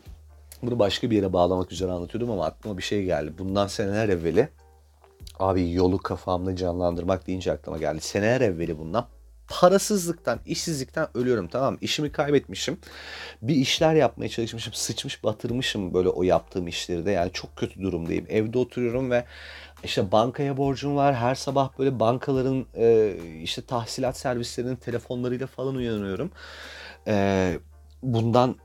bunu 0.61 0.79
başka 0.79 1.11
bir 1.11 1.15
yere 1.15 1.33
bağlamak 1.33 1.71
üzere 1.71 1.91
anlatıyordum 1.91 2.31
ama 2.31 2.45
aklıma 2.45 2.77
bir 2.77 2.83
şey 2.83 3.05
geldi. 3.05 3.33
Bundan 3.37 3.67
seneler 3.67 4.09
evveli 4.09 4.49
abi 5.39 5.71
yolu 5.71 5.97
kafamda 5.97 6.55
canlandırmak 6.55 7.27
deyince 7.27 7.51
aklıma 7.51 7.77
geldi. 7.77 8.01
Seneler 8.01 8.41
evveli 8.41 8.79
bundan 8.79 9.07
parasızlıktan, 9.51 10.39
işsizlikten 10.45 11.07
ölüyorum 11.13 11.47
tamam 11.47 11.73
mı? 11.73 11.79
İşimi 11.81 12.11
kaybetmişim. 12.11 12.77
Bir 13.41 13.55
işler 13.55 13.95
yapmaya 13.95 14.29
çalışmışım. 14.29 14.73
Sıçmış 14.73 15.23
batırmışım 15.23 15.93
böyle 15.93 16.09
o 16.09 16.23
yaptığım 16.23 16.67
işleri 16.67 17.05
de. 17.05 17.11
Yani 17.11 17.31
çok 17.33 17.55
kötü 17.55 17.81
durumdayım. 17.81 18.25
Evde 18.29 18.57
oturuyorum 18.57 19.11
ve 19.11 19.25
işte 19.83 20.11
bankaya 20.11 20.57
borcum 20.57 20.95
var. 20.95 21.15
Her 21.15 21.35
sabah 21.35 21.79
böyle 21.79 21.99
bankaların 21.99 22.65
e, 22.75 23.15
işte 23.43 23.61
tahsilat 23.61 24.17
servislerinin 24.17 24.75
telefonlarıyla 24.75 25.47
falan 25.47 25.75
uyanıyorum. 25.75 26.31
E, 27.07 27.59
bundan 28.03 28.55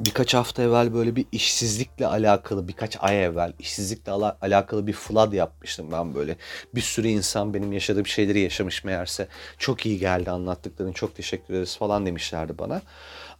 birkaç 0.00 0.34
hafta 0.34 0.62
evvel 0.62 0.94
böyle 0.94 1.16
bir 1.16 1.26
işsizlikle 1.32 2.06
alakalı 2.06 2.68
birkaç 2.68 2.96
ay 3.00 3.24
evvel 3.24 3.52
işsizlikle 3.58 4.12
ala- 4.12 4.38
alakalı 4.40 4.86
bir 4.86 4.92
flood 4.92 5.32
yapmıştım 5.32 5.88
ben 5.92 6.14
böyle. 6.14 6.36
Bir 6.74 6.80
sürü 6.80 7.08
insan 7.08 7.54
benim 7.54 7.72
yaşadığım 7.72 8.06
şeyleri 8.06 8.40
yaşamış 8.40 8.84
meğerse. 8.84 9.28
Çok 9.58 9.86
iyi 9.86 9.98
geldi 9.98 10.30
anlattıkların 10.30 10.92
çok 10.92 11.16
teşekkür 11.16 11.54
ederiz 11.54 11.76
falan 11.76 12.06
demişlerdi 12.06 12.58
bana. 12.58 12.82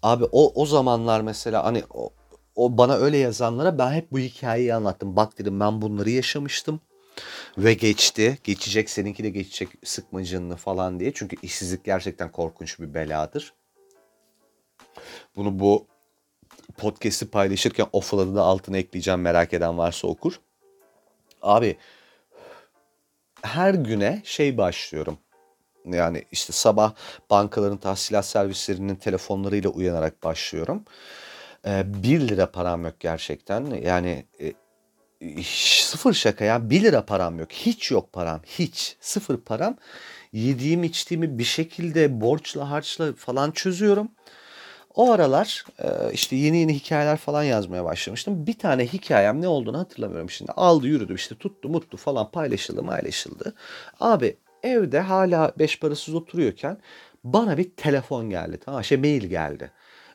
Abi 0.03 0.25
o 0.33 0.63
o 0.63 0.67
zamanlar 0.67 1.21
mesela 1.21 1.65
hani 1.65 1.83
o, 1.91 2.11
o 2.57 2.79
bana 2.79 2.95
öyle 2.95 3.17
yazanlara 3.17 3.79
ben 3.79 3.93
hep 3.93 4.13
bu 4.13 4.19
hikayeyi 4.19 4.75
anlattım. 4.75 5.17
Bak 5.17 5.39
dedim 5.39 5.61
ben 5.61 5.83
bunları 5.83 6.11
yaşamıştım. 6.11 6.81
Ve 7.59 7.75
geçti. 7.75 8.39
Geçecek 8.45 8.91
seninki 8.91 9.25
de 9.25 9.31
geçecek 9.31 9.69
sıkma 9.85 10.25
canını 10.25 10.57
falan 10.57 11.01
diye. 11.01 11.13
Çünkü 11.15 11.37
işsizlik 11.43 11.85
gerçekten 11.85 12.33
korkunç 12.33 12.81
bir 12.81 12.95
beladır. 12.95 13.55
Bunu 15.37 15.59
bu 15.59 15.87
podcast'i 16.73 17.31
paylaşırken 17.31 17.87
o 17.93 18.01
flat'ı 18.01 18.35
da 18.35 18.43
altına 18.43 18.77
ekleyeceğim 18.79 19.21
merak 19.21 19.53
eden 19.53 19.79
varsa 19.79 20.09
okur. 20.09 20.41
Abi 21.43 21.77
her 23.43 23.75
güne 23.75 24.23
şey 24.25 24.59
başlıyorum. 24.59 25.19
Yani 25.85 26.25
işte 26.33 26.53
sabah 26.53 26.95
bankaların 27.31 27.77
tahsilat 27.77 28.27
servislerinin 28.27 28.97
telefonlarıyla 28.97 29.71
uyanarak 29.71 30.25
başlıyorum. 30.25 30.85
Ee, 31.67 32.03
1 32.03 32.29
lira 32.29 32.51
param 32.51 32.85
yok 32.85 32.95
gerçekten. 33.01 33.65
Yani 33.67 34.27
e, 34.41 34.53
sıfır 35.43 36.13
şaka 36.13 36.45
ya 36.45 36.71
1 36.71 36.83
lira 36.83 37.07
param 37.07 37.39
yok. 37.39 37.53
Hiç 37.53 37.91
yok 37.91 38.13
param. 38.13 38.41
Hiç. 38.47 38.97
Sıfır 39.01 39.37
param. 39.37 39.77
Yediğim 40.33 40.85
içtiğimi 40.85 41.39
bir 41.39 41.45
şekilde 41.45 42.21
borçla 42.21 42.71
harçla 42.71 43.13
falan 43.13 43.51
çözüyorum. 43.51 44.09
O 44.95 45.13
aralar 45.13 45.65
e, 45.79 46.13
işte 46.13 46.37
yeni 46.37 46.59
yeni 46.59 46.75
hikayeler 46.75 47.17
falan 47.17 47.43
yazmaya 47.43 47.85
başlamıştım. 47.85 48.47
Bir 48.47 48.59
tane 48.59 48.87
hikayem 48.87 49.41
ne 49.41 49.49
olduğunu 49.49 49.79
hatırlamıyorum 49.79 50.31
şimdi. 50.31 50.53
Aldı 50.53 50.87
yürüdü 50.87 51.15
işte 51.15 51.35
tuttu 51.35 51.69
mutlu 51.69 51.99
falan 51.99 52.31
paylaşıldı 52.31 52.87
paylaşıldı. 52.87 53.55
Abi 54.01 54.37
evde 54.63 55.01
hala 55.01 55.53
beş 55.59 55.81
parasız 55.81 56.15
oturuyorken 56.15 56.79
bana 57.25 57.59
bir 57.59 57.71
telefon 57.71 58.31
geldi. 58.31 58.59
Tamam 58.65 58.85
şey 58.85 58.99
mail 58.99 59.25
geldi. 59.25 59.71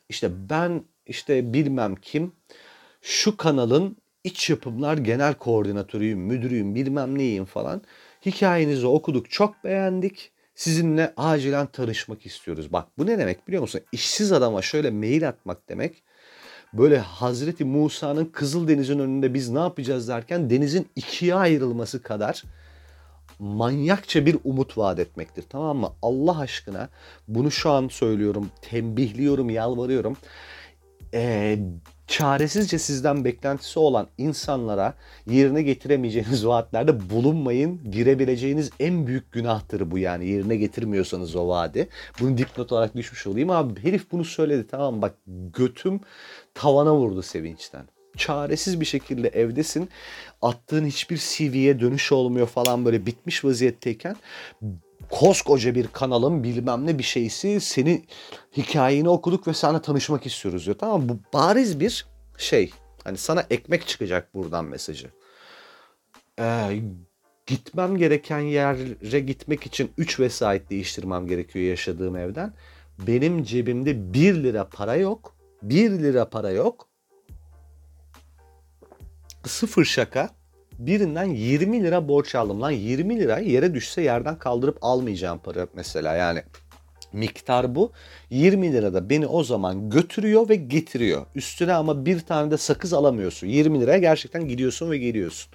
İşte 0.10 0.50
ben 0.50 0.84
işte 1.06 1.54
bilmem 1.54 1.96
kim 1.96 2.32
şu 3.02 3.38
kanalın 3.38 3.98
iç 4.24 4.50
yapımlar 4.50 4.98
genel 4.98 5.34
koordinatörüyüm, 5.34 6.20
müdürüyüm, 6.20 6.76
bilmem 6.76 7.18
neyim 7.18 7.46
falan. 7.46 7.82
Hikayenizi 8.26 8.88
okuduk, 8.88 9.32
çok 9.32 9.64
beğendik 9.64 10.32
Sizinle 10.58 11.14
acilen 11.18 11.68
tanışmak 11.68 12.26
istiyoruz. 12.26 12.74
Bak 12.74 12.88
bu 12.98 13.06
ne 13.06 13.20
demek 13.20 13.48
biliyor 13.48 13.62
musun? 13.62 13.82
İşsiz 13.92 14.32
adama 14.32 14.62
şöyle 14.62 14.92
mail 14.92 15.28
atmak 15.28 15.70
demek. 15.70 16.04
Böyle 16.74 17.00
Hazreti 17.00 17.66
Musa'nın 17.66 18.26
Kızıldeniz'in 18.26 19.00
önünde 19.00 19.34
biz 19.34 19.50
ne 19.50 19.60
yapacağız 19.60 20.08
derken 20.08 20.50
denizin 20.50 20.88
ikiye 20.96 21.36
ayrılması 21.36 22.04
kadar 22.04 22.44
manyakça 23.40 24.26
bir 24.26 24.38
umut 24.44 24.78
vaat 24.78 25.00
etmektir. 25.00 25.46
Tamam 25.50 25.78
mı? 25.78 25.90
Allah 26.02 26.40
aşkına 26.40 26.90
bunu 27.28 27.52
şu 27.52 27.70
an 27.70 27.88
söylüyorum, 27.88 28.50
tembihliyorum, 28.62 29.50
yalvarıyorum. 29.50 30.18
Ee, 31.14 31.60
çaresizce 32.08 32.80
sizden 32.80 33.26
beklentisi 33.26 33.80
olan 33.80 34.08
insanlara 34.18 34.94
yerine 35.28 35.62
getiremeyeceğiniz 35.62 36.48
vaatlerde 36.48 37.10
bulunmayın. 37.10 37.92
Girebileceğiniz 37.92 38.70
en 38.80 39.08
büyük 39.08 39.32
günahtır 39.32 39.92
bu 39.92 39.98
yani 39.98 40.28
yerine 40.28 40.56
getirmiyorsanız 40.56 41.36
o 41.36 41.48
vaadi. 41.48 41.90
Bunu 42.20 42.38
dipnot 42.38 42.72
olarak 42.72 42.96
düşmüş 42.96 43.28
olayım 43.28 43.50
abi 43.50 43.84
herif 43.84 44.12
bunu 44.12 44.26
söyledi 44.26 44.68
tamam 44.72 45.02
bak 45.02 45.16
götüm 45.54 46.00
tavana 46.54 46.96
vurdu 46.96 47.22
sevinçten. 47.22 47.86
Çaresiz 48.18 48.80
bir 48.80 48.86
şekilde 48.86 49.28
evdesin. 49.28 49.90
Attığın 50.42 50.86
hiçbir 50.86 51.18
CV'ye 51.18 51.80
dönüş 51.80 52.12
olmuyor 52.12 52.48
falan 52.48 52.86
böyle 52.86 53.06
bitmiş 53.06 53.46
vaziyetteyken 53.46 54.16
koskoca 55.10 55.76
bir 55.76 55.88
kanalın 55.88 56.44
bilmem 56.44 56.88
ne 56.88 56.98
bir 56.98 57.04
şeysi 57.04 57.62
seni 57.62 58.06
hikayeni 58.58 59.10
okuduk 59.10 59.48
ve 59.48 59.54
sana 59.54 59.82
tanışmak 59.82 60.26
istiyoruz 60.26 60.66
diyor. 60.66 60.78
Tamam 60.78 61.10
bu 61.10 61.20
bariz 61.34 61.80
bir 61.80 62.08
şey. 62.38 62.72
Hani 63.04 63.18
sana 63.18 63.46
ekmek 63.50 63.88
çıkacak 63.88 64.34
buradan 64.34 64.66
mesajı. 64.66 65.08
Ee, 66.40 66.82
gitmem 67.46 67.98
gereken 67.98 68.40
yere 68.40 69.20
gitmek 69.20 69.66
için 69.66 69.92
3 69.98 70.20
vesait 70.20 70.70
değiştirmem 70.70 71.28
gerekiyor 71.28 71.66
yaşadığım 71.66 72.18
evden. 72.18 72.54
Benim 73.00 73.44
cebimde 73.44 74.14
1 74.14 74.44
lira 74.44 74.68
para 74.70 74.96
yok. 74.96 75.36
1 75.62 75.92
lira 75.92 76.30
para 76.30 76.52
yok. 76.52 76.88
Sıfır 79.46 79.86
şaka 79.86 80.37
birinden 80.80 81.26
20 81.26 81.84
lira 81.84 82.08
borç 82.08 82.36
aldım. 82.36 82.62
Lan 82.62 82.72
20 82.72 83.20
lira 83.20 83.40
yere 83.40 83.74
düşse 83.74 84.02
yerden 84.02 84.40
kaldırıp 84.40 84.78
almayacağım 84.82 85.40
para 85.40 85.68
mesela 85.74 86.16
yani. 86.16 86.44
Miktar 87.14 87.76
bu. 87.76 87.92
20 88.30 88.74
lira 88.74 88.94
da 88.94 89.10
beni 89.10 89.28
o 89.28 89.44
zaman 89.44 89.90
götürüyor 89.90 90.50
ve 90.50 90.56
getiriyor. 90.56 91.26
Üstüne 91.36 91.74
ama 91.74 92.06
bir 92.06 92.20
tane 92.20 92.52
de 92.52 92.58
sakız 92.58 92.94
alamıyorsun. 92.94 93.48
20 93.48 93.82
liraya 93.82 93.98
gerçekten 93.98 94.48
gidiyorsun 94.48 94.92
ve 94.92 94.98
geliyorsun. 94.98 95.52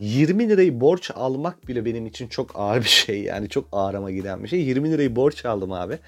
20 0.00 0.48
lirayı 0.48 0.80
borç 0.80 1.10
almak 1.14 1.68
bile 1.68 1.84
benim 1.84 2.06
için 2.06 2.28
çok 2.28 2.50
ağır 2.54 2.80
bir 2.80 2.88
şey 2.88 3.22
yani 3.22 3.48
çok 3.48 3.68
ağrıma 3.72 4.10
giden 4.10 4.42
bir 4.42 4.48
şey. 4.48 4.60
20 4.60 4.90
lirayı 4.90 5.16
borç 5.16 5.44
aldım 5.44 5.72
abi. 5.72 5.98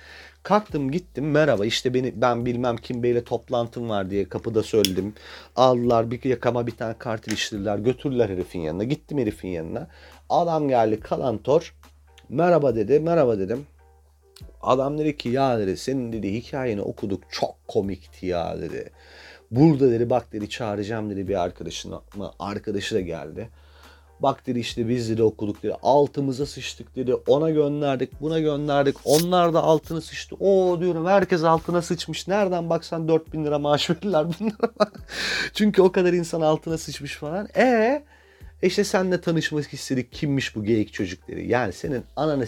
Kalktım 0.47 0.91
gittim 0.91 1.31
merhaba 1.31 1.67
işte 1.67 1.95
beni 1.95 2.13
ben 2.21 2.47
bilmem 2.47 2.77
kim 2.77 3.03
beyle 3.03 3.25
toplantım 3.25 3.89
var 3.89 4.11
diye 4.11 4.29
kapıda 4.29 4.63
söyledim. 4.63 5.15
Aldılar 5.57 6.11
bir 6.11 6.25
yakama 6.25 6.67
bir 6.67 6.77
tane 6.77 6.95
kart 6.99 7.29
iliştirdiler 7.29 7.79
götürdüler 7.79 8.29
herifin 8.29 8.61
yanına. 8.61 8.85
Gittim 8.85 9.19
herifin 9.19 9.49
yanına. 9.49 9.89
Adam 10.31 10.69
geldi 10.69 11.01
kalantor. 11.01 11.75
Merhaba 12.29 12.77
dedi 12.77 13.01
merhaba 13.01 13.39
dedim. 13.39 13.67
Adam 14.63 14.99
dedi 14.99 15.17
ki 15.17 15.29
ya 15.29 15.59
dedi 15.59 15.77
senin 15.77 16.13
dedi 16.13 16.33
hikayeni 16.33 16.83
okuduk 16.83 17.23
çok 17.31 17.55
komikti 17.69 18.27
ya 18.27 18.61
dedi. 18.61 18.91
Burada 19.51 19.91
dedi 19.91 20.11
bak 20.11 20.33
dedi 20.33 20.49
çağıracağım 20.49 21.11
dedi 21.11 21.29
bir 21.29 21.43
arkadaşını. 21.43 22.01
Arkadaşı 22.39 22.95
da 22.95 23.01
geldi. 23.01 23.49
Bak 24.21 24.47
dedi 24.47 24.59
işte 24.59 24.89
biz 24.89 25.11
dedi 25.11 25.23
okuduk 25.23 25.63
dedi. 25.63 25.75
Altımıza 25.83 26.47
sıçtık 26.47 26.97
dedi. 26.97 27.15
Ona 27.15 27.51
gönderdik 27.51 28.21
buna 28.21 28.41
gönderdik. 28.41 28.97
Onlar 29.05 29.55
da 29.55 29.63
altına 29.63 30.01
sıçtı. 30.01 30.37
O 30.41 30.81
diyorum 30.81 31.07
herkes 31.07 31.45
altına 31.45 31.83
sıçmış. 31.83 32.29
Nereden 32.29 32.71
baksan 32.71 33.09
4000 33.09 33.45
lira 33.45 33.59
maaş 33.59 33.91
verirler 33.91 34.27
bunlara. 34.41 34.91
Çünkü 35.55 35.83
o 35.83 35.93
kadar 35.93 36.13
insan 36.13 36.41
altına 36.41 36.79
sıçmış 36.79 37.17
falan. 37.17 37.49
E 37.57 38.03
işte 38.63 38.85
senle 38.85 39.21
tanışmak 39.21 39.75
istedik. 39.75 40.13
Kimmiş 40.13 40.57
bu 40.57 40.65
geyik 40.65 40.93
çocuk 40.93 41.29
dedi. 41.29 41.45
Yani 41.47 41.73
senin 41.73 42.05
ananı 42.17 42.47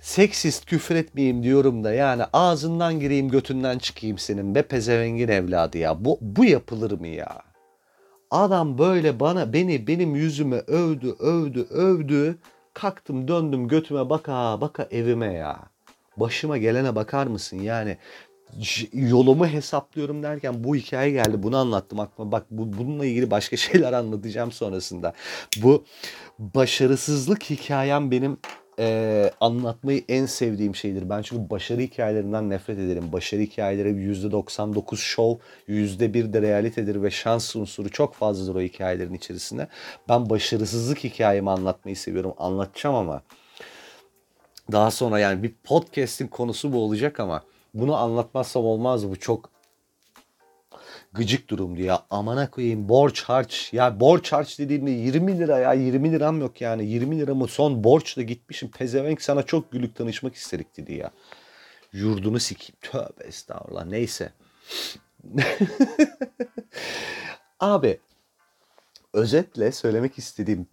seksist 0.00 0.66
küfür 0.66 0.94
etmeyeyim 0.94 1.42
diyorum 1.42 1.84
da 1.84 1.92
yani 1.92 2.22
ağzından 2.32 3.00
gireyim 3.00 3.28
götünden 3.28 3.78
çıkayım 3.78 4.18
senin 4.18 4.54
be 4.54 4.62
pezevengin 4.62 5.28
evladı 5.28 5.78
ya. 5.78 6.04
Bu, 6.04 6.18
bu 6.20 6.44
yapılır 6.44 7.00
mı 7.00 7.08
ya? 7.08 7.49
Adam 8.30 8.78
böyle 8.78 9.20
bana 9.20 9.52
beni 9.52 9.86
benim 9.86 10.14
yüzüme 10.14 10.56
övdü 10.56 11.14
övdü 11.18 11.66
övdü. 11.70 12.38
Kalktım 12.74 13.28
döndüm 13.28 13.68
götüme 13.68 14.10
baka 14.10 14.60
baka 14.60 14.88
evime 14.90 15.32
ya. 15.32 15.58
Başıma 16.16 16.58
gelene 16.58 16.94
bakar 16.94 17.26
mısın 17.26 17.56
yani 17.56 17.96
yolumu 18.92 19.46
hesaplıyorum 19.46 20.22
derken 20.22 20.64
bu 20.64 20.76
hikaye 20.76 21.10
geldi. 21.10 21.42
Bunu 21.42 21.56
anlattım 21.56 22.00
aklıma. 22.00 22.32
Bak 22.32 22.46
bu, 22.50 22.78
bununla 22.78 23.06
ilgili 23.06 23.30
başka 23.30 23.56
şeyler 23.56 23.92
anlatacağım 23.92 24.52
sonrasında. 24.52 25.12
Bu 25.62 25.84
başarısızlık 26.38 27.50
hikayem 27.50 28.10
benim 28.10 28.38
e, 28.80 29.30
anlatmayı 29.40 30.04
en 30.08 30.26
sevdiğim 30.26 30.74
şeydir. 30.74 31.10
Ben 31.10 31.22
çünkü 31.22 31.50
başarı 31.50 31.80
hikayelerinden 31.80 32.50
nefret 32.50 32.78
ederim. 32.78 33.12
Başarı 33.12 33.40
hikayeleri 33.40 33.88
%99 33.88 34.96
şov, 34.96 35.36
%1 35.68 36.32
de 36.32 36.42
realitedir 36.42 37.02
ve 37.02 37.10
şans 37.10 37.56
unsuru 37.56 37.90
çok 37.90 38.14
fazladır 38.14 38.54
o 38.54 38.60
hikayelerin 38.60 39.14
içerisinde. 39.14 39.68
Ben 40.08 40.30
başarısızlık 40.30 41.04
hikayemi 41.04 41.50
anlatmayı 41.50 41.96
seviyorum. 41.96 42.34
Anlatacağım 42.38 42.96
ama 42.96 43.22
daha 44.72 44.90
sonra 44.90 45.18
yani 45.18 45.42
bir 45.42 45.54
podcast'in 45.64 46.26
konusu 46.26 46.72
bu 46.72 46.78
olacak 46.78 47.20
ama 47.20 47.42
bunu 47.74 47.96
anlatmazsam 47.96 48.64
olmaz. 48.64 49.10
Bu 49.10 49.16
çok 49.16 49.50
gıcık 51.12 51.48
durumdu 51.50 51.82
ya. 51.82 52.02
Amana 52.10 52.50
koyayım 52.50 52.88
borç 52.88 53.22
harç. 53.22 53.72
Ya 53.72 54.00
borç 54.00 54.32
harç 54.32 54.58
dediğimde 54.58 54.90
20 54.90 55.38
lira 55.38 55.58
ya 55.58 55.72
20 55.72 56.12
liram 56.12 56.40
yok 56.40 56.60
yani. 56.60 56.86
20 56.86 57.18
liramı 57.18 57.48
son 57.48 57.84
borçla 57.84 58.22
gitmişim. 58.22 58.70
Pezevenk 58.70 59.22
sana 59.22 59.42
çok 59.42 59.72
gülük 59.72 59.96
tanışmak 59.96 60.34
istedik 60.34 60.76
dedi 60.76 60.94
ya. 60.94 61.10
Yurdunu 61.92 62.40
sikeyim. 62.40 62.76
Tövbe 62.80 63.24
estağfurullah. 63.24 63.86
Neyse. 63.86 64.32
Abi 67.60 68.00
özetle 69.12 69.72
söylemek 69.72 70.18
istediğim 70.18 70.66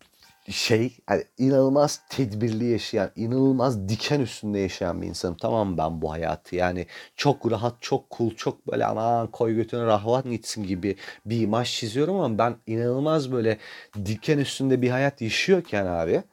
şey 0.52 0.98
yani 1.10 1.24
inanılmaz 1.38 2.02
tedbirli 2.10 2.66
yaşayan, 2.66 3.12
inanılmaz 3.16 3.90
diken 3.90 4.20
üstünde 4.20 4.60
yaşayan 4.60 5.02
bir 5.02 5.08
insanım. 5.08 5.38
Tamam 5.38 5.78
ben 5.78 6.02
bu 6.02 6.12
hayatı 6.12 6.56
yani 6.56 6.88
çok 7.16 7.52
rahat, 7.52 7.74
çok 7.82 8.12
cool, 8.12 8.32
çok 8.32 8.68
böyle 8.68 8.86
aman 8.86 9.28
koy 9.28 9.56
götüne 9.56 9.86
rahvat 9.86 10.26
gitsin 10.26 10.64
gibi 10.64 10.96
bir 11.26 11.42
imaj 11.42 11.80
çiziyorum 11.80 12.20
ama 12.20 12.38
ben 12.38 12.56
inanılmaz 12.68 13.32
böyle 13.32 13.58
diken 14.06 14.38
üstünde 14.38 14.82
bir 14.82 14.90
hayat 14.90 15.22
yaşıyorken 15.22 15.86
abi 15.86 16.24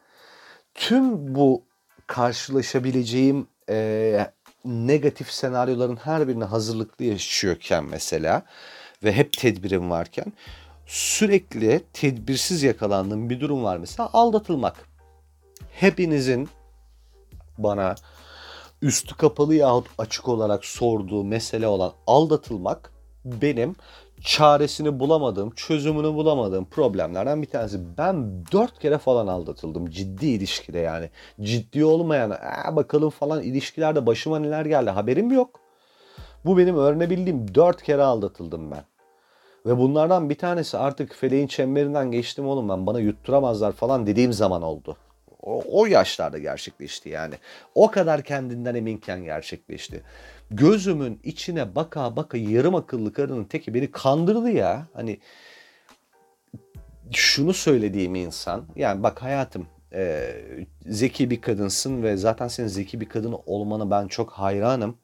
tüm 0.74 1.34
bu 1.34 1.62
karşılaşabileceğim 2.06 3.46
e, 3.68 4.26
negatif 4.64 5.30
senaryoların 5.30 5.96
her 5.96 6.28
birine 6.28 6.44
hazırlıklı 6.44 7.04
yaşıyorken 7.04 7.84
mesela 7.84 8.42
ve 9.04 9.12
hep 9.12 9.32
tedbirim 9.32 9.90
varken 9.90 10.32
sürekli 10.86 11.84
tedbirsiz 11.92 12.62
yakalandığım 12.62 13.30
bir 13.30 13.40
durum 13.40 13.64
var 13.64 13.76
mesela 13.76 14.10
aldatılmak. 14.12 14.88
Hepinizin 15.70 16.48
bana 17.58 17.94
üstü 18.82 19.16
kapalı 19.16 19.54
yahut 19.54 19.86
açık 19.98 20.28
olarak 20.28 20.64
sorduğu 20.64 21.24
mesele 21.24 21.66
olan 21.66 21.92
aldatılmak 22.06 22.92
benim 23.24 23.76
çaresini 24.20 25.00
bulamadığım, 25.00 25.50
çözümünü 25.50 26.14
bulamadığım 26.14 26.64
problemlerden 26.64 27.42
bir 27.42 27.46
tanesi. 27.46 27.98
Ben 27.98 28.46
dört 28.52 28.78
kere 28.78 28.98
falan 28.98 29.26
aldatıldım 29.26 29.90
ciddi 29.90 30.26
ilişkide 30.26 30.78
yani. 30.78 31.10
Ciddi 31.40 31.84
olmayan, 31.84 32.30
ee, 32.30 32.76
bakalım 32.76 33.10
falan 33.10 33.42
ilişkilerde 33.42 34.06
başıma 34.06 34.38
neler 34.38 34.66
geldi 34.66 34.90
haberim 34.90 35.32
yok. 35.32 35.60
Bu 36.44 36.58
benim 36.58 36.76
öğrenebildiğim 36.76 37.54
dört 37.54 37.82
kere 37.82 38.02
aldatıldım 38.02 38.70
ben. 38.70 38.84
Ve 39.66 39.78
bunlardan 39.78 40.30
bir 40.30 40.34
tanesi 40.34 40.78
artık 40.78 41.14
feleğin 41.14 41.46
çemberinden 41.46 42.10
geçtim 42.10 42.46
oğlum 42.46 42.68
ben 42.68 42.86
bana 42.86 43.00
yutturamazlar 43.00 43.72
falan 43.72 44.06
dediğim 44.06 44.32
zaman 44.32 44.62
oldu. 44.62 44.96
O, 45.42 45.62
o 45.70 45.86
yaşlarda 45.86 46.38
gerçekleşti 46.38 47.08
yani. 47.08 47.34
O 47.74 47.90
kadar 47.90 48.22
kendinden 48.22 48.74
eminken 48.74 49.24
gerçekleşti. 49.24 50.02
Gözümün 50.50 51.20
içine 51.24 51.74
baka 51.74 52.16
baka 52.16 52.38
yarım 52.38 52.74
akıllı 52.74 53.12
karının 53.12 53.44
teki 53.44 53.74
beni 53.74 53.90
kandırdı 53.90 54.50
ya. 54.50 54.86
Hani 54.92 55.18
şunu 57.12 57.54
söylediğim 57.54 58.14
insan 58.14 58.64
yani 58.76 59.02
bak 59.02 59.22
hayatım 59.22 59.66
e, 59.94 60.34
zeki 60.86 61.30
bir 61.30 61.40
kadınsın 61.40 62.02
ve 62.02 62.16
zaten 62.16 62.48
senin 62.48 62.68
zeki 62.68 63.00
bir 63.00 63.08
kadın 63.08 63.36
olmana 63.46 63.90
ben 63.90 64.06
çok 64.06 64.30
hayranım. 64.30 64.98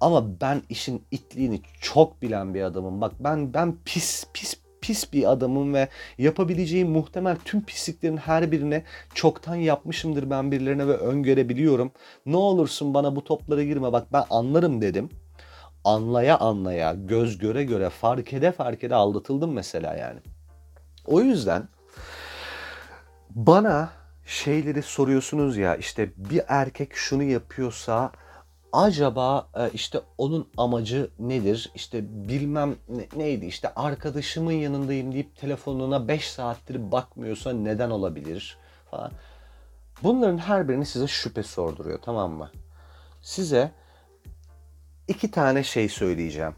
Ama 0.00 0.40
ben 0.40 0.62
işin 0.68 1.04
itliğini 1.10 1.60
çok 1.80 2.22
bilen 2.22 2.54
bir 2.54 2.62
adamım. 2.62 3.00
Bak 3.00 3.12
ben 3.20 3.54
ben 3.54 3.76
pis 3.84 4.24
pis 4.34 4.54
pis 4.80 5.12
bir 5.12 5.30
adamım 5.32 5.74
ve 5.74 5.88
yapabileceğim 6.18 6.88
muhtemel 6.88 7.36
tüm 7.44 7.64
pisliklerin 7.64 8.16
her 8.16 8.52
birine 8.52 8.82
çoktan 9.14 9.54
yapmışımdır 9.54 10.30
ben 10.30 10.52
birilerine 10.52 10.88
ve 10.88 10.96
öngörebiliyorum. 10.96 11.92
Ne 12.26 12.36
olursun 12.36 12.94
bana 12.94 13.16
bu 13.16 13.24
toplara 13.24 13.62
girme 13.62 13.92
bak 13.92 14.12
ben 14.12 14.24
anlarım 14.30 14.82
dedim. 14.82 15.08
Anlaya 15.84 16.38
anlaya, 16.38 16.92
göz 16.94 17.38
göre 17.38 17.64
göre, 17.64 17.90
fark 17.90 18.32
ede 18.32 18.52
fark 18.52 18.84
ede 18.84 18.94
aldatıldım 18.94 19.52
mesela 19.52 19.94
yani. 19.94 20.20
O 21.06 21.20
yüzden 21.20 21.68
bana 23.30 23.90
şeyleri 24.26 24.82
soruyorsunuz 24.82 25.56
ya 25.56 25.76
işte 25.76 26.12
bir 26.16 26.42
erkek 26.48 26.94
şunu 26.94 27.22
yapıyorsa 27.22 28.12
acaba 28.72 29.48
e, 29.54 29.70
işte 29.70 30.00
onun 30.18 30.48
amacı 30.56 31.10
nedir? 31.18 31.70
İşte 31.74 32.28
bilmem 32.28 32.76
ne, 32.88 33.08
neydi 33.16 33.46
işte 33.46 33.74
arkadaşımın 33.74 34.52
yanındayım 34.52 35.12
deyip 35.12 35.36
telefonuna 35.36 36.08
5 36.08 36.30
saattir 36.30 36.92
bakmıyorsa 36.92 37.52
neden 37.52 37.90
olabilir 37.90 38.58
falan. 38.90 39.12
Bunların 40.02 40.38
her 40.38 40.68
birini 40.68 40.86
size 40.86 41.06
şüphe 41.06 41.42
sorduruyor 41.42 41.98
tamam 42.02 42.32
mı? 42.32 42.50
Size 43.22 43.72
iki 45.08 45.30
tane 45.30 45.62
şey 45.62 45.88
söyleyeceğim. 45.88 46.54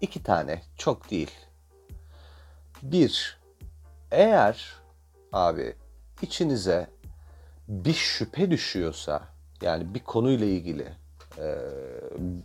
İki 0.00 0.22
tane 0.22 0.62
çok 0.76 1.10
değil. 1.10 1.30
Bir, 2.82 3.38
eğer 4.10 4.74
abi 5.32 5.74
içinize 6.22 6.90
bir 7.68 7.94
şüphe 7.94 8.50
düşüyorsa 8.50 9.22
yani 9.62 9.94
bir 9.94 10.00
konuyla 10.00 10.46
ilgili 10.46 10.99
e, 11.38 11.54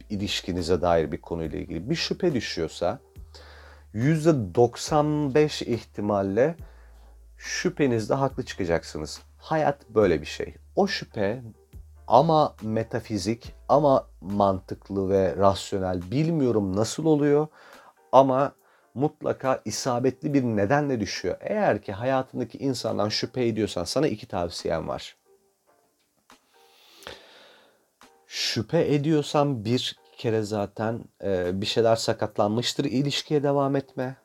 ilişkinize 0.10 0.82
dair 0.82 1.12
bir 1.12 1.22
konuyla 1.22 1.60
ilgili 1.60 1.90
bir 1.90 1.96
şüphe 1.96 2.34
düşüyorsa 2.34 3.00
%95 3.96 5.66
ihtimalle 5.66 6.56
şüphenizde 7.38 8.14
haklı 8.14 8.44
çıkacaksınız. 8.44 9.22
Hayat 9.38 9.90
böyle 9.90 10.22
bir 10.22 10.26
şey. 10.26 10.56
O 10.76 10.88
şüphe 10.88 11.42
ama 12.08 12.56
metafizik 12.62 13.56
ama 13.70 14.08
mantıklı 14.22 15.10
ve 15.10 15.36
rasyonel 15.38 16.12
bilmiyorum 16.12 16.76
nasıl 16.76 17.06
oluyor 17.06 17.48
ama 18.12 18.56
mutlaka 18.94 19.62
isabetli 19.66 20.34
bir 20.34 20.44
nedenle 20.44 21.00
düşüyor. 21.00 21.38
Eğer 21.42 21.82
ki 21.82 21.94
hayatındaki 21.94 22.58
insandan 22.58 23.10
şüphe 23.10 23.48
ediyorsan 23.48 23.84
sana 23.84 24.08
iki 24.08 24.28
tavsiyem 24.28 24.88
var. 24.88 25.16
Şüphe 28.28 28.94
ediyorsan 28.94 29.66
bir 29.66 29.96
kere 30.18 30.42
zaten 30.42 31.00
e, 31.24 31.62
bir 31.62 31.66
şeyler 31.66 31.96
sakatlanmıştır 31.96 32.86
ilişkiye 32.86 33.44
devam 33.44 33.76
etme. 33.76 34.16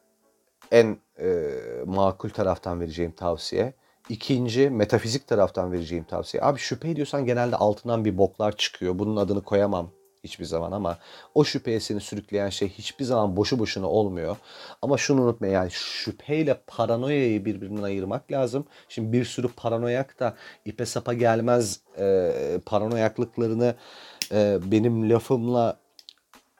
En 0.72 0.98
e, 1.18 1.50
makul 1.86 2.30
taraftan 2.30 2.80
vereceğim 2.80 3.12
tavsiye. 3.12 3.74
İkinci 4.08 4.70
metafizik 4.70 5.26
taraftan 5.26 5.72
vereceğim 5.72 6.04
tavsiye. 6.04 6.42
Abi 6.42 6.58
şüphe 6.58 6.90
ediyorsan 6.90 7.24
genelde 7.24 7.56
altından 7.56 8.04
bir 8.04 8.18
boklar 8.18 8.56
çıkıyor. 8.56 8.98
Bunun 8.98 9.16
adını 9.16 9.42
koyamam 9.42 9.90
hiçbir 10.24 10.44
zaman 10.44 10.72
ama 10.72 10.98
o 11.34 11.44
şüpheye 11.44 11.80
seni 11.80 12.00
sürükleyen 12.00 12.48
şey 12.48 12.68
hiçbir 12.68 13.04
zaman 13.04 13.36
boşu 13.36 13.58
boşuna 13.58 13.86
olmuyor. 13.86 14.36
Ama 14.82 14.98
şunu 14.98 15.22
unutma 15.22 15.46
yani 15.46 15.70
şüpheyle 15.70 16.60
paranoyayı 16.66 17.44
birbirinden 17.44 17.82
ayırmak 17.82 18.32
lazım. 18.32 18.66
Şimdi 18.88 19.12
bir 19.12 19.24
sürü 19.24 19.48
paranoyak 19.48 20.20
da 20.20 20.36
ipe 20.64 20.86
sapa 20.86 21.14
gelmez 21.14 21.80
e, 21.98 22.32
paranoyaklıklarını 22.66 23.74
e, 24.32 24.58
benim 24.64 25.10
lafımla 25.10 25.80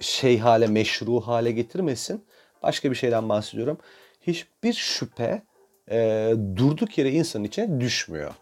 şey 0.01 0.39
hale 0.39 0.67
meşru 0.67 1.21
hale 1.21 1.53
getirmesin. 1.53 2.25
Başka 2.63 2.91
bir 2.91 2.97
şeyden 2.97 3.29
bahsediyorum. 3.29 3.79
Hiçbir 4.21 4.73
şüphe 4.73 5.43
e, 5.91 6.33
durduk 6.57 6.99
yere 6.99 7.11
insanın 7.11 7.45
içine 7.45 7.81
düşmüyor 7.81 8.35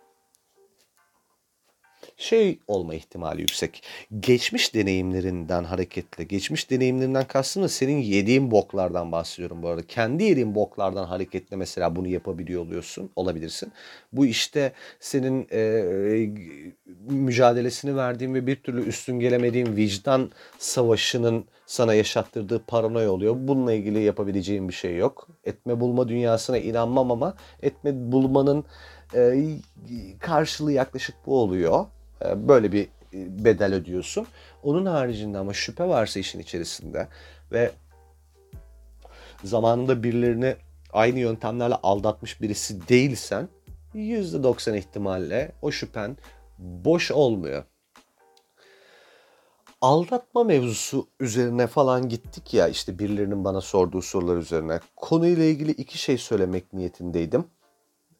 şey 2.18 2.58
olma 2.66 2.94
ihtimali 2.94 3.40
yüksek. 3.40 3.82
Geçmiş 4.20 4.74
deneyimlerinden 4.74 5.64
hareketle, 5.64 6.24
geçmiş 6.24 6.70
deneyimlerinden 6.70 7.24
kastım 7.24 7.62
da 7.62 7.68
senin 7.68 7.98
yediğin 7.98 8.50
boklardan 8.50 9.12
bahsediyorum 9.12 9.62
bu 9.62 9.68
arada. 9.68 9.86
Kendi 9.86 10.24
yediğin 10.24 10.54
boklardan 10.54 11.04
hareketle 11.04 11.56
mesela 11.56 11.96
bunu 11.96 12.08
yapabiliyor 12.08 12.62
oluyorsun, 12.62 13.10
olabilirsin. 13.16 13.72
Bu 14.12 14.26
işte 14.26 14.72
senin 15.00 15.46
e, 15.52 16.30
mücadelesini 17.10 17.96
verdiğin 17.96 18.34
ve 18.34 18.46
bir 18.46 18.56
türlü 18.56 18.88
üstün 18.88 19.20
gelemediğin 19.20 19.76
vicdan 19.76 20.30
savaşının 20.58 21.44
sana 21.66 21.94
yaşattırdığı 21.94 22.64
paranoya 22.66 23.10
oluyor. 23.12 23.34
Bununla 23.38 23.72
ilgili 23.72 24.02
yapabileceğin 24.02 24.68
bir 24.68 24.74
şey 24.74 24.96
yok. 24.96 25.28
Etme 25.44 25.80
bulma 25.80 26.08
dünyasına 26.08 26.58
inanmam 26.58 27.10
ama 27.10 27.34
etme 27.62 28.12
bulmanın 28.12 28.64
e, 29.14 29.48
karşılığı 30.20 30.72
yaklaşık 30.72 31.14
bu 31.26 31.40
oluyor. 31.40 31.86
E, 32.24 32.48
böyle 32.48 32.72
bir 32.72 32.84
e, 32.84 33.44
bedel 33.44 33.74
ödüyorsun. 33.74 34.26
Onun 34.62 34.86
haricinde 34.86 35.38
ama 35.38 35.52
şüphe 35.52 35.88
varsa 35.88 36.20
işin 36.20 36.38
içerisinde 36.38 37.08
ve 37.52 37.70
zamanında 39.44 40.02
birilerini 40.02 40.56
aynı 40.92 41.18
yöntemlerle 41.18 41.74
aldatmış 41.74 42.40
birisi 42.40 42.88
değilsen 42.88 43.48
%90 43.94 44.76
ihtimalle 44.76 45.52
o 45.62 45.70
şüphen 45.70 46.16
boş 46.58 47.10
olmuyor. 47.10 47.64
Aldatma 49.80 50.44
mevzusu 50.44 51.08
üzerine 51.20 51.66
falan 51.66 52.08
gittik 52.08 52.54
ya 52.54 52.68
işte 52.68 52.98
birilerinin 52.98 53.44
bana 53.44 53.60
sorduğu 53.60 54.02
sorular 54.02 54.36
üzerine. 54.36 54.80
Konuyla 54.96 55.44
ilgili 55.44 55.70
iki 55.70 55.98
şey 55.98 56.18
söylemek 56.18 56.72
niyetindeydim. 56.72 57.44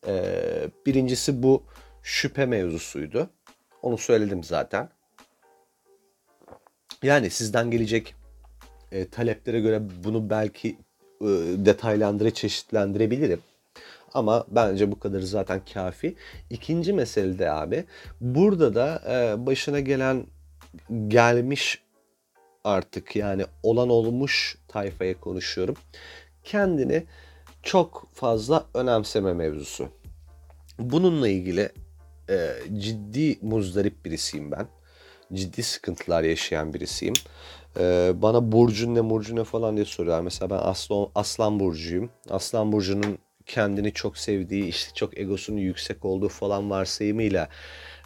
Ee, 0.06 0.70
birincisi 0.86 1.42
bu 1.42 1.62
şüphe 2.02 2.46
mevzusuydu. 2.46 3.30
Onu 3.82 3.98
söyledim 3.98 4.44
zaten. 4.44 4.88
Yani 7.02 7.30
sizden 7.30 7.70
gelecek 7.70 8.14
e, 8.92 9.08
taleplere 9.08 9.60
göre 9.60 9.82
bunu 10.04 10.30
belki 10.30 10.68
e, 11.20 11.26
detaylandıra 11.56 12.30
çeşitlendirebilirim. 12.30 13.40
Ama 14.14 14.44
bence 14.48 14.90
bu 14.92 14.98
kadar 14.98 15.20
zaten 15.20 15.60
kafi. 15.74 16.14
İkinci 16.50 16.92
mesele 16.92 17.38
de 17.38 17.50
abi 17.50 17.84
burada 18.20 18.74
da 18.74 19.02
e, 19.08 19.46
başına 19.46 19.80
gelen 19.80 20.26
gelmiş 21.08 21.82
artık 22.64 23.16
yani 23.16 23.44
olan 23.62 23.88
olmuş 23.88 24.58
tayfaya 24.68 25.20
konuşuyorum. 25.20 25.76
Kendini 26.44 27.04
çok 27.62 28.08
fazla 28.12 28.66
önemseme 28.74 29.32
mevzusu. 29.32 29.88
Bununla 30.78 31.28
ilgili 31.28 31.68
e, 32.28 32.50
ciddi 32.78 33.38
muzdarip 33.42 34.04
birisiyim 34.04 34.50
ben. 34.52 34.66
Ciddi 35.32 35.62
sıkıntılar 35.62 36.22
yaşayan 36.22 36.74
birisiyim. 36.74 37.14
E, 37.80 38.12
bana 38.14 38.52
burcun 38.52 38.94
ne 38.94 39.10
burcun 39.10 39.36
ne 39.36 39.44
falan 39.44 39.76
diye 39.76 39.84
soruyorlar. 39.84 40.22
Mesela 40.22 40.50
ben 40.50 40.58
aslan, 40.62 41.08
aslan 41.14 41.60
burcuyum. 41.60 42.10
Aslan 42.30 42.72
burcunun 42.72 43.18
kendini 43.46 43.92
çok 43.92 44.18
sevdiği, 44.18 44.64
işte 44.64 44.94
çok 44.94 45.18
egosunun 45.18 45.58
yüksek 45.58 46.04
olduğu 46.04 46.28
falan 46.28 46.70
varsayımıyla 46.70 47.48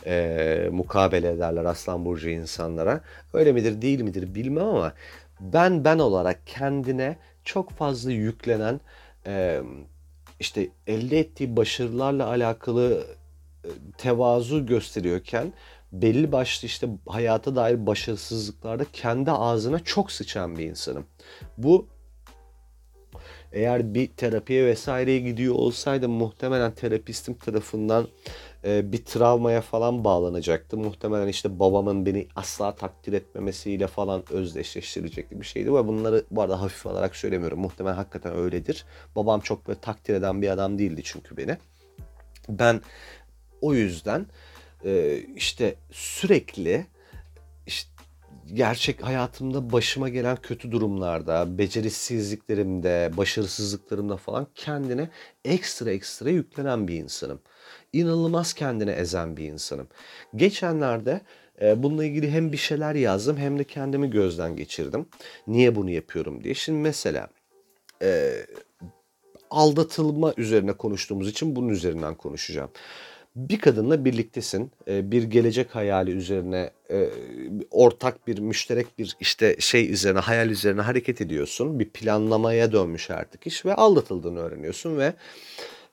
e, 0.06 0.68
mukabele 0.72 1.30
ederler 1.30 1.64
Aslan 1.64 2.04
Burcu 2.04 2.28
insanlara. 2.28 3.00
Öyle 3.32 3.52
midir 3.52 3.82
değil 3.82 4.00
midir 4.00 4.35
bilmem 4.35 4.64
ama 4.64 4.92
ben 5.40 5.85
ben 5.85 5.98
olarak 5.98 6.46
kendine 6.46 7.16
çok 7.44 7.70
fazla 7.70 8.12
yüklenen 8.12 8.80
e, 9.26 9.61
işte 10.40 10.68
elde 10.87 11.18
ettiği 11.18 11.56
başarılarla 11.56 12.26
alakalı 12.26 13.06
tevazu 13.98 14.66
gösteriyorken 14.66 15.53
belli 15.92 16.33
başlı 16.33 16.66
işte 16.66 16.88
hayata 17.07 17.57
dair 17.57 17.87
başarısızlıklarda 17.87 18.85
kendi 18.92 19.31
ağzına 19.31 19.79
çok 19.79 20.12
sıçan 20.12 20.59
bir 20.59 20.64
insanım. 20.64 21.05
Bu 21.59 21.88
eğer 23.53 23.94
bir 23.94 24.07
terapiye 24.09 24.66
vesaireye 24.66 25.18
gidiyor 25.18 25.55
olsaydı 25.55 26.09
muhtemelen 26.09 26.75
terapistim 26.75 27.35
tarafından 27.35 28.09
e, 28.64 28.92
bir 28.92 29.05
travmaya 29.05 29.61
falan 29.61 30.05
bağlanacaktı. 30.05 30.77
Muhtemelen 30.77 31.29
işte 31.29 31.59
babamın 31.59 32.07
beni 32.07 32.29
asla 32.37 32.75
takdir 32.75 33.12
etmemesiyle 33.12 33.87
falan 33.87 34.22
özdeşleştirecekti 34.31 35.40
bir 35.40 35.46
şeydi. 35.46 35.75
Ve 35.75 35.87
bunları 35.87 36.25
bu 36.31 36.42
arada 36.42 36.61
hafif 36.61 36.87
alarak 36.87 37.16
söylemiyorum. 37.16 37.61
Muhtemelen 37.61 37.94
hakikaten 37.94 38.35
öyledir. 38.35 38.85
Babam 39.16 39.40
çok 39.40 39.68
böyle 39.68 39.81
takdir 39.81 40.14
eden 40.14 40.42
bir 40.42 40.48
adam 40.48 40.79
değildi 40.79 41.01
çünkü 41.05 41.37
beni. 41.37 41.57
Ben 42.48 42.81
o 43.62 43.75
yüzden 43.75 44.27
e, 44.85 45.18
işte 45.37 45.75
sürekli 45.90 46.87
işte 47.66 47.92
gerçek 48.55 49.03
hayatımda 49.03 49.72
başıma 49.72 50.09
gelen 50.09 50.37
kötü 50.37 50.72
durumlarda, 50.72 51.59
becerisizliklerimde, 51.59 53.11
başarısızlıklarımda 53.16 54.16
falan 54.16 54.46
kendine 54.55 55.11
ekstra 55.44 55.90
ekstra 55.90 56.31
yüklenen 56.31 56.88
bir 56.88 56.94
insanım. 56.94 57.40
İnanılmaz 57.92 58.53
kendine 58.53 58.92
ezen 58.92 59.37
bir 59.37 59.44
insanım. 59.44 59.88
Geçenlerde 60.37 61.20
e, 61.62 61.83
bununla 61.83 62.05
ilgili 62.05 62.31
hem 62.31 62.53
bir 62.53 62.57
şeyler 62.57 62.94
yazdım 62.94 63.37
hem 63.37 63.59
de 63.59 63.64
kendimi 63.64 64.11
gözden 64.11 64.57
geçirdim. 64.57 65.07
Niye 65.46 65.75
bunu 65.75 65.90
yapıyorum 65.90 66.44
diye. 66.44 66.55
Şimdi 66.55 66.79
mesela 66.79 67.29
e, 68.03 68.33
aldatılma 69.51 70.35
üzerine 70.37 70.72
konuştuğumuz 70.72 71.29
için 71.29 71.57
bunun 71.57 71.68
üzerinden 71.68 72.14
konuşacağım 72.14 72.70
bir 73.36 73.58
kadınla 73.58 74.04
birliktesin. 74.04 74.72
Ee, 74.88 75.10
bir 75.10 75.22
gelecek 75.22 75.74
hayali 75.74 76.10
üzerine 76.10 76.70
e, 76.90 77.08
ortak 77.70 78.26
bir 78.26 78.38
müşterek 78.38 78.98
bir 78.98 79.16
işte 79.20 79.56
şey 79.58 79.92
üzerine 79.92 80.18
hayal 80.18 80.50
üzerine 80.50 80.80
hareket 80.80 81.20
ediyorsun. 81.20 81.78
Bir 81.78 81.88
planlamaya 81.88 82.72
dönmüş 82.72 83.10
artık 83.10 83.46
iş 83.46 83.64
ve 83.66 83.74
aldatıldığını 83.74 84.38
öğreniyorsun 84.38 84.98
ve 84.98 85.14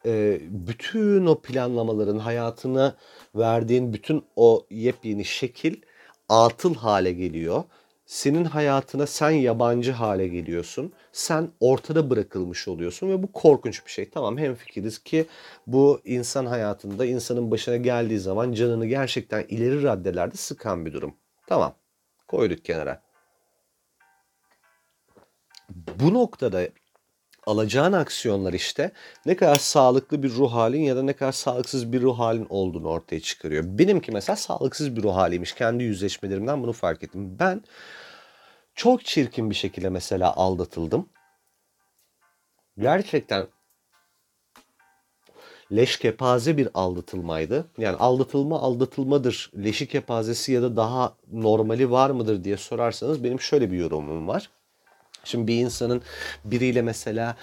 e, 0.06 0.40
bütün 0.50 1.26
o 1.26 1.42
planlamaların 1.42 2.20
hayatına 2.20 2.96
verdiğin 3.36 3.94
bütün 3.94 4.24
o 4.36 4.66
yepyeni 4.70 5.26
şekil 5.26 5.76
atıl 6.30 6.76
hale 6.76 7.12
geliyor. 7.12 7.64
Senin 8.10 8.46
hayatına 8.46 9.08
sen 9.08 9.30
yabancı 9.30 9.92
hale 9.92 10.28
geliyorsun. 10.28 10.94
Sen 11.12 11.52
ortada 11.60 12.10
bırakılmış 12.10 12.68
oluyorsun 12.68 13.10
ve 13.10 13.24
bu 13.24 13.32
korkunç 13.32 13.86
bir 13.86 13.92
şey. 13.92 14.10
Tamam 14.10 14.38
hemfikiriz 14.38 15.00
ki 15.00 15.26
bu 15.68 16.02
insan 16.06 16.46
hayatında 16.46 17.06
insanın 17.06 17.52
başına 17.52 17.78
geldiği 17.78 18.20
zaman 18.20 18.52
canını 18.52 18.86
gerçekten 18.86 19.46
ileri 19.50 19.84
raddelerde 19.84 20.36
sıkan 20.36 20.86
bir 20.86 20.94
durum. 20.94 21.16
Tamam 21.48 21.76
koyduk 22.28 22.66
kenara. 22.66 23.02
Bu 26.00 26.14
noktada 26.14 26.68
alacağın 27.46 27.94
aksiyonlar 27.94 28.54
işte 28.54 28.92
ne 29.26 29.36
kadar 29.36 29.56
sağlıklı 29.56 30.24
bir 30.24 30.30
ruh 30.30 30.54
halin 30.54 30.82
ya 30.82 30.96
da 30.96 31.04
ne 31.04 31.14
kadar 31.14 31.32
sağlıksız 31.32 31.92
bir 31.94 32.02
ruh 32.02 32.20
halin 32.20 32.48
olduğunu 32.50 32.88
ortaya 32.88 33.20
çıkarıyor. 33.20 33.64
Benimki 33.68 34.12
mesela 34.12 34.36
sağlıksız 34.36 34.96
bir 34.96 35.04
ruh 35.04 35.16
haliymiş. 35.16 35.54
Kendi 35.54 35.84
yüzleşmelerimden 35.84 36.64
bunu 36.64 36.74
fark 36.74 37.04
ettim. 37.04 37.40
Ben 37.40 37.62
çok 38.80 39.06
çirkin 39.06 39.50
bir 39.50 39.56
şekilde 39.56 39.90
mesela 39.90 40.36
aldatıldım. 40.36 41.10
Gerçekten 42.78 43.48
leş 45.72 46.00
kepaze 46.00 46.58
bir 46.58 46.70
aldatılmaydı. 46.74 47.68
Yani 47.78 47.98
aldatılma 47.98 48.62
aldatılmadır. 48.62 49.52
Leşi 49.64 49.88
kepazesi 49.88 50.52
ya 50.52 50.62
da 50.62 50.76
daha 50.76 51.16
normali 51.32 51.92
var 51.92 52.10
mıdır 52.10 52.44
diye 52.44 52.58
sorarsanız 52.58 53.24
benim 53.24 53.40
şöyle 53.40 53.72
bir 53.72 53.78
yorumum 53.78 54.28
var. 54.28 54.50
Şimdi 55.24 55.48
bir 55.48 55.56
insanın 55.56 56.02
biriyle 56.46 56.82
mesela 56.82 57.38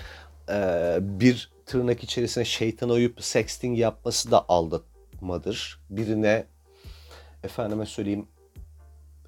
e, 0.49 0.99
bir 1.01 1.53
tırnak 1.66 2.05
içerisine 2.05 2.44
şeytan 2.44 2.90
uyup 2.90 3.25
sexting 3.25 3.79
yapması 3.79 4.31
da 4.31 4.49
aldatmadır. 4.49 5.81
Birine 5.90 6.46
efendime 7.44 7.87
söyleyeyim 7.87 8.29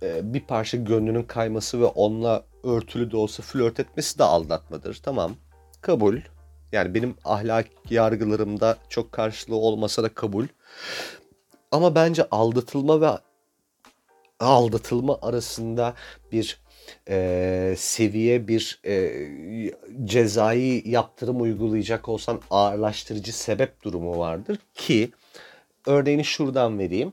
e, 0.03 0.35
bir 0.35 0.41
parça 0.41 0.77
gönlünün 0.77 1.23
kayması 1.23 1.81
ve 1.81 1.85
onunla 1.85 2.45
örtülü 2.65 3.11
de 3.11 3.17
olsa 3.17 3.43
flört 3.43 3.81
etmesi 3.81 4.19
de 4.19 4.25
aldatmadır. 4.25 5.01
Tamam 5.03 5.33
kabul. 5.81 6.19
Yani 6.73 6.95
benim 6.95 7.15
ahlak 7.25 7.67
yargılarımda 7.91 8.77
çok 8.89 9.13
karşılığı 9.13 9.57
olmasa 9.57 10.03
da 10.03 10.09
kabul. 10.15 10.47
Ama 11.73 11.95
bence 11.95 12.29
aldatılma 12.31 13.01
ve 13.01 13.09
aldatılma 14.41 15.19
arasında 15.23 15.95
bir 16.33 16.61
e, 17.09 17.75
seviye 17.77 18.49
bir 18.49 18.81
e, 18.85 19.13
cezai 20.05 20.83
yaptırım 20.89 21.43
uygulayacak 21.43 22.09
olsan 22.09 22.41
ağırlaştırıcı 22.51 23.39
sebep 23.39 23.83
durumu 23.83 24.19
vardır 24.19 24.59
ki 24.75 25.11
örneğini 25.87 26.25
şuradan 26.25 26.79
vereyim. 26.79 27.13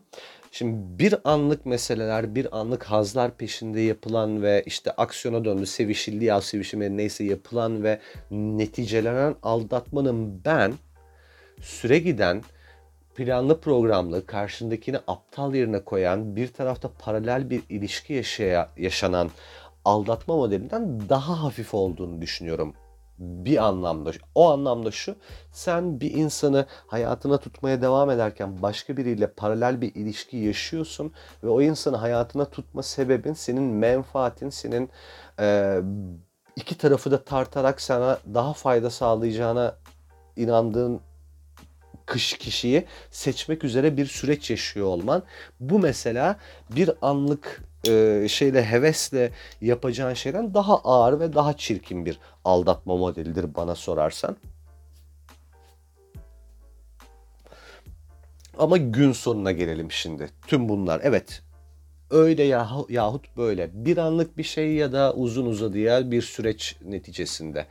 Şimdi 0.58 1.00
bir 1.00 1.16
anlık 1.24 1.66
meseleler, 1.66 2.36
bir 2.36 2.60
anlık 2.60 2.84
hazlar 2.84 3.38
peşinde 3.38 3.82
yapılan 3.82 4.44
ve 4.44 4.64
işte 4.66 4.92
aksiyona 4.92 5.46
döndü, 5.46 5.66
sevişildi 5.66 6.26
ya 6.26 6.42
sevişilmedi 6.42 6.98
neyse 6.98 7.24
yapılan 7.24 7.84
ve 7.84 8.00
neticelenen 8.32 9.36
aldatmanın 9.44 10.46
ben 10.46 10.74
süre 11.62 12.00
giden 12.00 12.44
planlı 13.16 13.62
programlı 13.62 14.26
karşındakini 14.26 14.98
aptal 15.08 15.56
yerine 15.56 15.84
koyan 15.84 16.36
bir 16.36 16.48
tarafta 16.48 16.92
paralel 17.00 17.50
bir 17.50 17.64
ilişki 17.70 18.14
yaşaya, 18.14 18.70
yaşanan 18.78 19.30
aldatma 19.86 20.36
modelinden 20.36 21.10
daha 21.10 21.44
hafif 21.44 21.74
olduğunu 21.74 22.22
düşünüyorum 22.22 22.74
bir 23.20 23.64
anlamda. 23.66 24.12
O 24.36 24.50
anlamda 24.50 24.92
şu, 24.92 25.16
sen 25.52 26.02
bir 26.02 26.12
insanı 26.12 26.66
hayatına 26.88 27.38
tutmaya 27.38 27.82
devam 27.82 28.10
ederken 28.10 28.62
başka 28.62 28.98
biriyle 28.98 29.28
paralel 29.28 29.82
bir 29.82 29.96
ilişki 29.96 30.38
yaşıyorsun 30.38 31.14
ve 31.44 31.50
o 31.50 31.62
insanı 31.62 31.98
hayatına 31.98 32.46
tutma 32.46 32.84
sebebin 32.84 33.34
senin 33.34 33.64
menfaatin, 33.64 34.50
senin 34.50 34.90
e, 35.40 35.80
iki 36.56 36.78
tarafı 36.78 37.12
da 37.12 37.24
tartarak 37.24 37.82
sana 37.82 38.20
daha 38.34 38.54
fayda 38.54 38.90
sağlayacağına 38.90 39.76
inandığın 40.36 41.02
kış 42.06 42.38
kişiyi 42.38 42.86
seçmek 43.12 43.64
üzere 43.64 43.98
bir 43.98 44.06
süreç 44.06 44.50
yaşıyor 44.50 44.88
olman. 44.88 45.24
Bu 45.60 45.80
mesela 45.80 46.40
bir 46.76 46.92
anlık 47.02 47.64
e, 47.88 48.28
şeyle 48.30 48.66
hevesle 48.66 49.32
yapacağın 49.62 50.14
şeyden 50.14 50.54
daha 50.54 50.78
ağır 50.78 51.20
ve 51.20 51.34
daha 51.34 51.58
çirkin 51.58 52.06
bir 52.06 52.20
aldatma 52.46 52.98
modelidir 52.98 53.56
bana 53.56 53.76
sorarsan. 53.76 54.38
Ama 58.58 58.78
gün 58.78 59.12
sonuna 59.12 59.52
gelelim 59.52 59.92
şimdi. 59.92 60.30
Tüm 60.48 60.70
bunlar 60.70 61.02
evet 61.04 61.42
öyle 62.10 62.44
yah 62.44 62.90
yahut 62.90 63.38
böyle 63.38 63.70
bir 63.74 63.98
anlık 63.98 64.38
bir 64.38 64.44
şey 64.44 64.74
ya 64.74 64.92
da 64.92 65.14
uzun 65.14 65.46
uzadıya 65.46 66.12
bir 66.12 66.22
süreç 66.22 66.76
neticesinde 66.86 67.66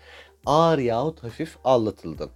ağır 0.46 0.78
yahut 0.78 1.22
hafif 1.22 1.56
aldatıldın. 1.64 2.30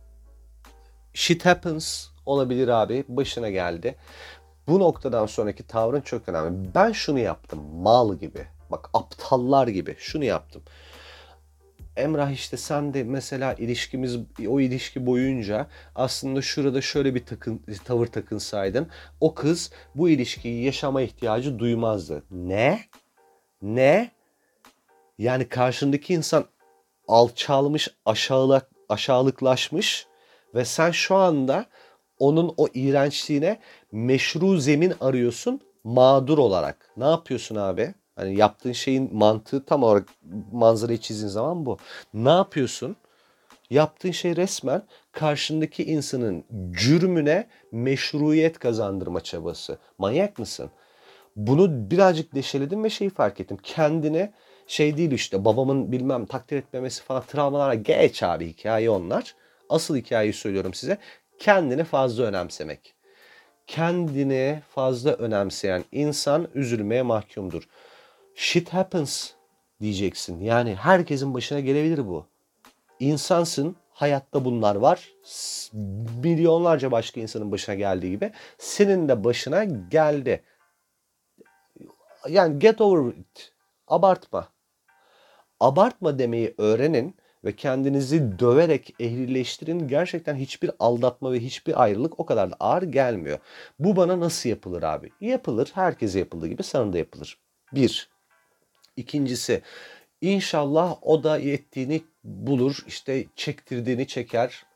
Shit 1.15 1.47
happens 1.47 2.07
olabilir 2.27 2.69
abi 2.69 3.05
başına 3.09 3.51
geldi. 3.51 3.97
Bu 4.69 4.81
noktadan 4.81 5.27
sonraki 5.27 5.67
tavrın 5.67 6.01
çok 6.01 6.29
önemli. 6.29 6.69
Ben 6.75 6.93
şunu 6.93 7.19
yaptım 7.19 7.61
mal 7.75 8.15
gibi. 8.15 8.47
Bak 8.71 8.91
aptallar 8.95 9.69
gibi 9.69 9.97
şunu 9.99 10.25
yaptım. 10.25 10.63
Emrah 11.97 12.31
işte 12.31 12.57
sen 12.57 12.95
de 12.95 13.05
mesela 13.05 13.55
ilişkimiz 13.55 14.17
o 14.49 14.61
ilişki 14.61 15.07
boyunca 15.07 15.67
aslında 15.95 16.43
şurada 16.43 16.81
şöyle 16.81 17.15
bir 17.15 17.27
takın, 17.27 17.63
tavır 17.85 18.07
takınsaydın 18.07 18.89
o 19.21 19.35
kız 19.35 19.71
bu 19.95 20.09
ilişkiyi 20.09 20.65
yaşama 20.65 21.03
ihtiyacı 21.03 21.59
duymazdı. 21.59 22.23
Ne? 22.31 22.81
Ne? 23.63 24.11
Yani 25.19 25.49
karşındaki 25.49 26.15
insan 26.15 26.45
alçalmış, 27.09 27.89
aşağılık, 28.07 28.67
aşağılıklaşmış 28.89 30.07
ve 30.55 30.65
sen 30.65 30.91
şu 30.91 31.15
anda 31.15 31.67
onun 32.19 32.55
o 32.57 32.69
iğrençliğine 32.75 33.59
meşru 33.93 34.59
zemin 34.59 34.93
arıyorsun 35.01 35.61
mağdur 35.85 36.39
olarak. 36.39 36.91
Ne 36.97 37.05
yapıyorsun 37.05 37.57
abi? 37.57 37.95
Hani 38.17 38.37
yaptığın 38.37 38.73
şeyin 38.73 39.17
mantığı 39.17 39.65
tam 39.65 39.83
olarak 39.83 40.09
manzarayı 40.53 40.99
çizdiğin 40.99 41.29
zaman 41.29 41.67
bu. 41.67 41.79
Ne 42.15 42.31
yapıyorsun? 42.31 42.97
Yaptığın 43.71 44.11
şey 44.11 44.37
resmen 44.37 44.83
karşındaki 45.13 45.85
insanın 45.85 46.45
cürmüne 46.71 47.47
meşruiyet 47.73 48.59
kazandırma 48.59 49.21
çabası. 49.21 49.79
Manyak 49.99 50.39
mısın? 50.39 50.71
Bunu 51.37 51.91
birazcık 51.91 52.35
deşeledim 52.35 52.85
ve 52.85 52.91
şeyi 52.91 53.11
fark 53.11 53.41
ettim. 53.41 53.57
Kendine 53.63 54.33
şey 54.67 54.97
değil 54.97 55.13
işte 55.13 55.45
babamın 55.45 55.93
bilmem 55.93 56.27
takdir 56.27 56.57
etmemesi 56.57 57.03
falan 57.03 57.23
travmalara 57.23 57.75
geç 57.75 58.23
abi 58.23 58.49
hikaye 58.49 58.91
onlar. 58.91 59.35
Asıl 59.69 59.97
hikayeyi 59.97 60.33
söylüyorum 60.33 60.75
size 60.75 60.99
kendini 61.39 61.85
fazla 61.85 62.25
önemsemek. 62.25 62.95
Kendini 63.67 64.63
fazla 64.75 65.13
önemseyen 65.13 65.85
insan 65.93 66.49
üzülmeye 66.55 67.03
mahkumdur. 67.03 67.69
Shit 68.35 68.69
happens 68.69 69.31
diyeceksin. 69.81 70.41
Yani 70.41 70.75
herkesin 70.75 71.35
başına 71.35 71.61
gelebilir 71.61 72.07
bu. 72.07 72.27
İnsansın, 73.01 73.77
hayatta 73.91 74.45
bunlar 74.45 74.77
var. 74.77 75.13
Milyonlarca 76.23 76.91
başka 76.91 77.21
insanın 77.21 77.53
başına 77.53 77.75
geldiği 77.75 78.11
gibi 78.11 78.33
senin 78.59 79.09
de 79.09 79.25
başına 79.25 79.65
geldi. 79.65 80.43
Yani 82.29 82.59
get 82.59 82.81
over 82.81 83.13
it. 83.13 83.53
Abartma. 83.89 84.49
Abartma 85.61 86.19
demeyi 86.19 86.55
öğrenin 86.59 87.17
ve 87.45 87.57
kendinizi 87.57 88.39
döverek 88.39 88.95
ehlileştirin 89.01 89.89
gerçekten 89.89 90.37
hiçbir 90.37 90.71
aldatma 90.79 91.33
ve 91.33 91.41
hiçbir 91.41 91.83
ayrılık 91.83 92.21
o 92.21 92.27
kadar 92.27 92.51
da 92.51 92.57
ağır 92.61 92.83
gelmiyor. 92.83 93.39
Bu 93.79 93.97
bana 93.97 94.21
nasıl 94.21 94.49
yapılır 94.49 94.83
abi? 94.83 95.13
Yapılır. 95.21 95.71
Herkese 95.75 96.19
yapıldığı 96.19 96.47
gibi 96.47 96.63
sana 96.63 96.93
da 96.93 96.99
yapılır. 96.99 97.39
Bir. 97.75 98.11
İkincisi 98.97 99.63
inşallah 100.21 100.97
o 101.03 101.25
da 101.25 101.39
yettiğini 101.39 102.03
bulur. 102.25 102.85
işte 102.87 103.27
çektirdiğini 103.37 104.07
çeker. 104.07 104.67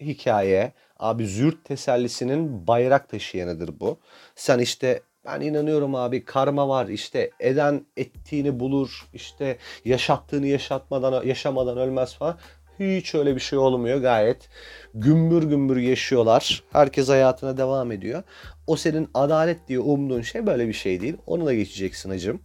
Hikaye. 0.00 0.72
Abi 0.98 1.26
zürt 1.26 1.64
tesellisinin 1.64 2.66
bayrak 2.66 3.08
taşıyanıdır 3.08 3.80
bu. 3.80 3.98
Sen 4.34 4.58
işte 4.58 5.02
ben 5.24 5.40
inanıyorum 5.40 5.94
abi 5.94 6.24
karma 6.24 6.68
var 6.68 6.86
işte 6.86 7.30
eden 7.40 7.86
ettiğini 7.96 8.60
bulur 8.60 9.08
işte 9.14 9.58
yaşattığını 9.84 10.46
yaşatmadan 10.46 11.26
yaşamadan 11.26 11.78
ölmez 11.78 12.14
falan. 12.14 12.38
Hiç 12.80 13.14
öyle 13.14 13.34
bir 13.34 13.40
şey 13.40 13.58
olmuyor 13.58 14.00
gayet 14.00 14.48
gümbür 14.94 15.42
gümbür 15.42 15.76
yaşıyorlar. 15.76 16.62
Herkes 16.72 17.08
hayatına 17.08 17.56
devam 17.56 17.92
ediyor. 17.92 18.22
O 18.66 18.76
senin 18.76 19.10
adalet 19.14 19.68
diye 19.68 19.78
umduğun 19.78 20.22
şey 20.22 20.46
böyle 20.46 20.68
bir 20.68 20.72
şey 20.72 21.00
değil. 21.00 21.16
Onu 21.26 21.46
da 21.46 21.54
geçeceksin 21.54 22.10
hacım. 22.10 22.42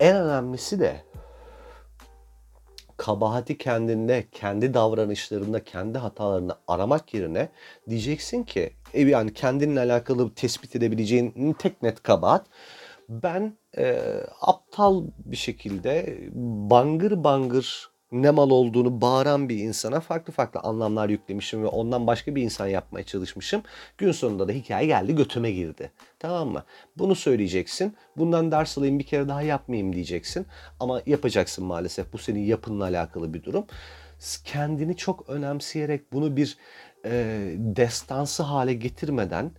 En 0.00 0.16
önemlisi 0.16 0.80
de 0.80 1.00
kabahati 2.96 3.58
kendinde, 3.58 4.24
kendi 4.32 4.74
davranışlarında, 4.74 5.64
kendi 5.64 5.98
hatalarını 5.98 6.56
aramak 6.68 7.14
yerine 7.14 7.48
diyeceksin 7.88 8.42
ki 8.42 8.72
e, 8.94 9.02
yani 9.02 9.34
kendinle 9.34 9.80
alakalı 9.80 10.34
tespit 10.34 10.76
edebileceğin 10.76 11.52
tek 11.58 11.82
net 11.82 12.02
kabahat 12.02 12.46
ben 13.08 13.58
e, 13.78 14.02
aptal 14.40 15.04
bir 15.18 15.36
şekilde 15.36 16.18
bangır 16.70 17.24
bangır 17.24 17.93
ne 18.14 18.30
mal 18.30 18.50
olduğunu 18.50 19.00
bağıran 19.00 19.48
bir 19.48 19.58
insana 19.58 20.00
farklı 20.00 20.32
farklı 20.32 20.60
anlamlar 20.60 21.08
yüklemişim 21.08 21.62
ve 21.62 21.66
ondan 21.66 22.06
başka 22.06 22.34
bir 22.34 22.42
insan 22.42 22.66
yapmaya 22.66 23.04
çalışmışım. 23.04 23.62
Gün 23.98 24.12
sonunda 24.12 24.48
da 24.48 24.52
hikaye 24.52 24.86
geldi 24.86 25.14
götüme 25.14 25.50
girdi. 25.50 25.90
Tamam 26.18 26.48
mı? 26.48 26.64
Bunu 26.98 27.14
söyleyeceksin. 27.14 27.96
Bundan 28.16 28.52
ders 28.52 28.78
alayım 28.78 28.98
bir 28.98 29.04
kere 29.04 29.28
daha 29.28 29.42
yapmayayım 29.42 29.92
diyeceksin. 29.92 30.46
Ama 30.80 31.02
yapacaksın 31.06 31.64
maalesef. 31.64 32.12
Bu 32.12 32.18
senin 32.18 32.40
yapınla 32.40 32.84
alakalı 32.84 33.34
bir 33.34 33.44
durum. 33.44 33.66
Kendini 34.44 34.96
çok 34.96 35.28
önemseyerek 35.28 36.12
bunu 36.12 36.36
bir 36.36 36.58
e, 37.04 37.10
destansı 37.58 38.42
hale 38.42 38.74
getirmeden, 38.74 39.50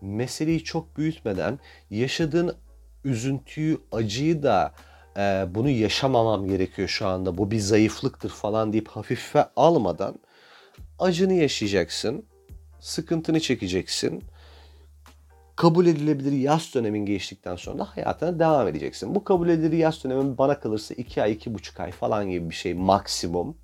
meseleyi 0.00 0.64
çok 0.64 0.96
büyütmeden, 0.96 1.58
yaşadığın 1.90 2.56
üzüntüyü, 3.04 3.78
acıyı 3.92 4.42
da 4.42 4.74
e, 5.16 5.46
bunu 5.54 5.70
yaşamamam 5.70 6.46
gerekiyor 6.46 6.88
şu 6.88 7.06
anda. 7.06 7.38
Bu 7.38 7.50
bir 7.50 7.58
zayıflıktır 7.58 8.30
falan 8.30 8.72
deyip 8.72 8.88
hafife 8.88 9.48
almadan 9.56 10.14
acını 10.98 11.32
yaşayacaksın. 11.32 12.24
Sıkıntını 12.80 13.40
çekeceksin. 13.40 14.24
Kabul 15.56 15.86
edilebilir 15.86 16.32
yaz 16.32 16.74
dönemin 16.74 17.06
geçtikten 17.06 17.56
sonra 17.56 17.84
hayatına 17.84 18.38
devam 18.38 18.68
edeceksin. 18.68 19.14
Bu 19.14 19.24
kabul 19.24 19.48
edilir 19.48 19.78
yaz 19.78 20.04
dönemi 20.04 20.38
bana 20.38 20.60
kalırsa 20.60 20.94
2 20.94 21.22
ay, 21.22 21.32
2,5 21.32 21.82
ay 21.82 21.92
falan 21.92 22.30
gibi 22.30 22.50
bir 22.50 22.54
şey 22.54 22.74
maksimum. 22.74 23.56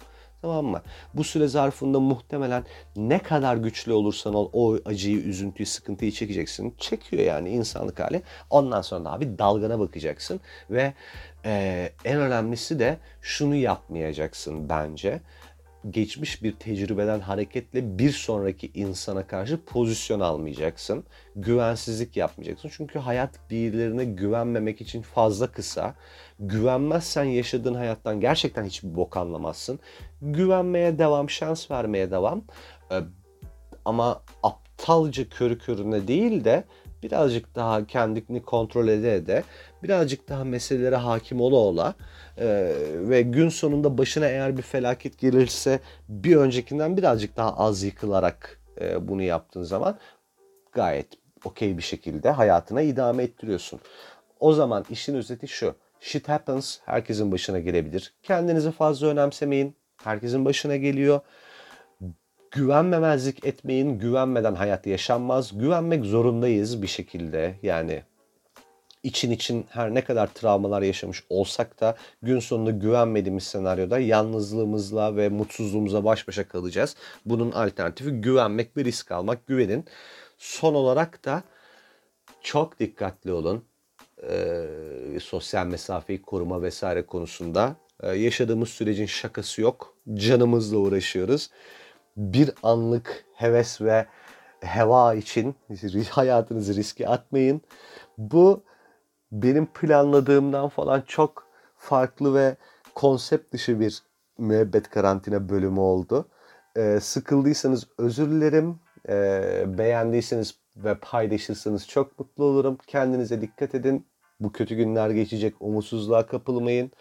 Tamam 0.43 0.67
mı? 0.67 0.83
Bu 1.15 1.25
süre 1.25 1.49
zarfında 1.49 2.01
muhtemelen 2.01 2.65
ne 2.97 3.19
kadar 3.19 3.57
güçlü 3.57 3.93
olursan 3.93 4.35
ol 4.35 4.51
o 4.53 4.79
acıyı, 4.85 5.17
üzüntüyü, 5.17 5.67
sıkıntıyı 5.67 6.13
çekeceksin. 6.13 6.75
Çekiyor 6.79 7.23
yani 7.23 7.51
insanlık 7.51 8.01
hali. 8.01 8.23
Ondan 8.51 8.83
sonra 8.83 9.05
da 9.05 9.13
abi 9.13 9.39
dalgana 9.39 9.79
bakacaksın 9.79 10.41
ve 10.71 10.95
e, 11.45 11.93
en 12.05 12.21
önemlisi 12.21 12.79
de 12.79 12.99
şunu 13.21 13.55
yapmayacaksın 13.55 14.69
bence 14.69 15.21
geçmiş 15.91 16.43
bir 16.43 16.53
tecrübeden 16.53 17.21
hareketle 17.21 17.99
bir 17.99 18.11
sonraki 18.11 18.71
insana 18.75 19.27
karşı 19.27 19.65
pozisyon 19.65 20.21
almayacaksın. 20.21 21.05
Güvensizlik 21.37 22.17
yapmayacaksın. 22.17 22.71
Çünkü 22.73 22.99
hayat 22.99 23.51
birilerine 23.51 24.05
güvenmemek 24.05 24.81
için 24.81 25.03
fazla 25.03 25.47
kısa. 25.47 25.95
Güvenmezsen 26.39 27.25
yaşadığın 27.25 27.75
hayattan 27.75 28.21
gerçekten 28.21 28.65
hiçbir 28.65 28.97
bok 28.97 29.17
anlamazsın. 29.17 29.81
Güvenmeye 30.23 30.99
devam, 30.99 31.31
şans 31.31 31.71
vermeye 31.71 32.11
devam. 32.11 32.45
Ee, 32.93 33.01
ama 33.85 34.23
aptalca 34.43 35.29
körü 35.29 35.59
körüne 35.59 36.09
değil 36.09 36.45
de 36.45 36.65
birazcık 37.03 37.55
daha 37.55 37.87
kendini 37.87 38.43
kontrol 38.43 38.89
ede 38.89 39.15
ede, 39.15 39.45
birazcık 39.83 40.29
daha 40.29 40.45
meselelere 40.45 40.97
hakim 40.97 41.41
ola 41.41 41.57
ola 41.57 41.95
e, 42.39 42.73
ve 42.95 43.23
gün 43.23 43.49
sonunda 43.49 43.99
başına 43.99 44.27
eğer 44.27 44.57
bir 44.57 44.63
felaket 44.63 45.19
gelirse 45.19 45.81
bir 46.09 46.37
öncekinden 46.37 46.97
birazcık 46.97 47.37
daha 47.37 47.57
az 47.57 47.83
yıkılarak 47.83 48.61
e, 48.81 49.09
bunu 49.09 49.23
yaptığın 49.23 49.63
zaman 49.63 49.99
gayet 50.73 51.07
okey 51.45 51.79
bir 51.79 51.83
şekilde 51.83 52.31
hayatına 52.31 52.83
idame 52.83 53.23
ettiriyorsun. 53.23 53.81
O 54.41 54.53
zaman 54.53 54.85
işin 54.91 55.15
özeti 55.15 55.49
şu. 55.49 55.75
Shit 56.01 56.29
happens. 56.29 56.79
Herkesin 56.85 57.33
başına 57.33 57.59
gelebilir. 57.59 58.15
Kendinizi 58.23 58.71
fazla 58.71 59.07
önemsemeyin. 59.07 59.77
Herkesin 60.05 60.45
başına 60.45 60.77
geliyor 60.77 61.21
güvenmemezlik 62.53 63.47
etmeyin. 63.47 63.99
Güvenmeden 63.99 64.55
hayat 64.55 64.87
yaşanmaz. 64.87 65.59
Güvenmek 65.59 66.05
zorundayız 66.05 66.83
bir 66.83 66.87
şekilde. 66.87 67.55
Yani 67.63 68.03
için 69.03 69.31
için 69.31 69.67
her 69.71 69.95
ne 69.95 70.05
kadar 70.05 70.27
travmalar 70.27 70.83
yaşamış 70.83 71.25
olsak 71.29 71.81
da 71.81 71.97
gün 72.23 72.39
sonunda 72.39 72.71
güvenmediğimiz 72.71 73.43
senaryoda 73.43 73.99
yalnızlığımızla 73.99 75.17
ve 75.17 75.29
mutsuzluğumuza 75.29 76.05
baş 76.05 76.29
başa 76.29 76.49
kalacağız. 76.49 76.97
Bunun 77.27 77.53
alternatifi 77.53 78.11
güvenmek 78.11 78.77
bir 78.77 78.85
risk 78.85 79.13
almak. 79.13 79.47
Güvenin. 79.47 79.85
Son 80.39 80.75
olarak 80.75 81.25
da 81.25 81.43
çok 82.43 82.81
dikkatli 82.81 83.33
olun. 83.33 83.65
Ee, 84.31 84.67
sosyal 85.23 85.67
mesafeyi 85.67 86.23
koruma 86.23 86.63
vesaire 86.63 87.07
konusunda. 87.07 87.77
Ee, 88.03 88.09
yaşadığımız 88.09 88.69
sürecin 88.69 89.07
şakası 89.07 89.63
yok. 89.63 89.95
Canımızla 90.15 90.77
uğraşıyoruz 90.77 91.51
bir 92.17 92.51
anlık 92.63 93.25
heves 93.35 93.81
ve 93.81 94.07
heva 94.61 95.15
için 95.15 95.55
hayatınızı 96.11 96.75
riske 96.75 97.09
atmayın. 97.09 97.61
Bu 98.19 98.63
benim 99.33 99.67
planladığımdan 99.67 100.69
falan 100.69 101.03
çok 101.07 101.47
farklı 101.77 102.35
ve 102.35 102.57
konsept 102.95 103.53
dışı 103.53 103.81
bir 103.81 104.03
müebbet 104.39 104.91
karantina 104.91 105.49
bölümü 105.49 105.81
oldu. 105.81 106.29
Ee, 106.77 106.99
sıkıldıysanız 107.01 107.87
özür 107.99 108.31
dilerim. 108.31 108.81
Ee, 109.09 109.65
beğendiyseniz 109.67 110.55
ve 110.77 110.95
paylaşırsanız 110.95 111.89
çok 111.89 112.19
mutlu 112.19 112.45
olurum. 112.45 112.79
Kendinize 112.87 113.41
dikkat 113.41 113.75
edin. 113.75 114.07
Bu 114.41 114.53
kötü 114.53 114.75
günler 114.75 115.11
geçecek. 115.11 115.55
Umutsuzluğa 115.61 116.27
kapılmayın. 116.27 116.93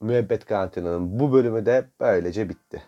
Müebbet 0.00 0.44
karantinanın 0.44 1.20
bu 1.20 1.32
bölümü 1.32 1.66
de 1.66 1.90
böylece 2.00 2.48
bitti. 2.48 2.82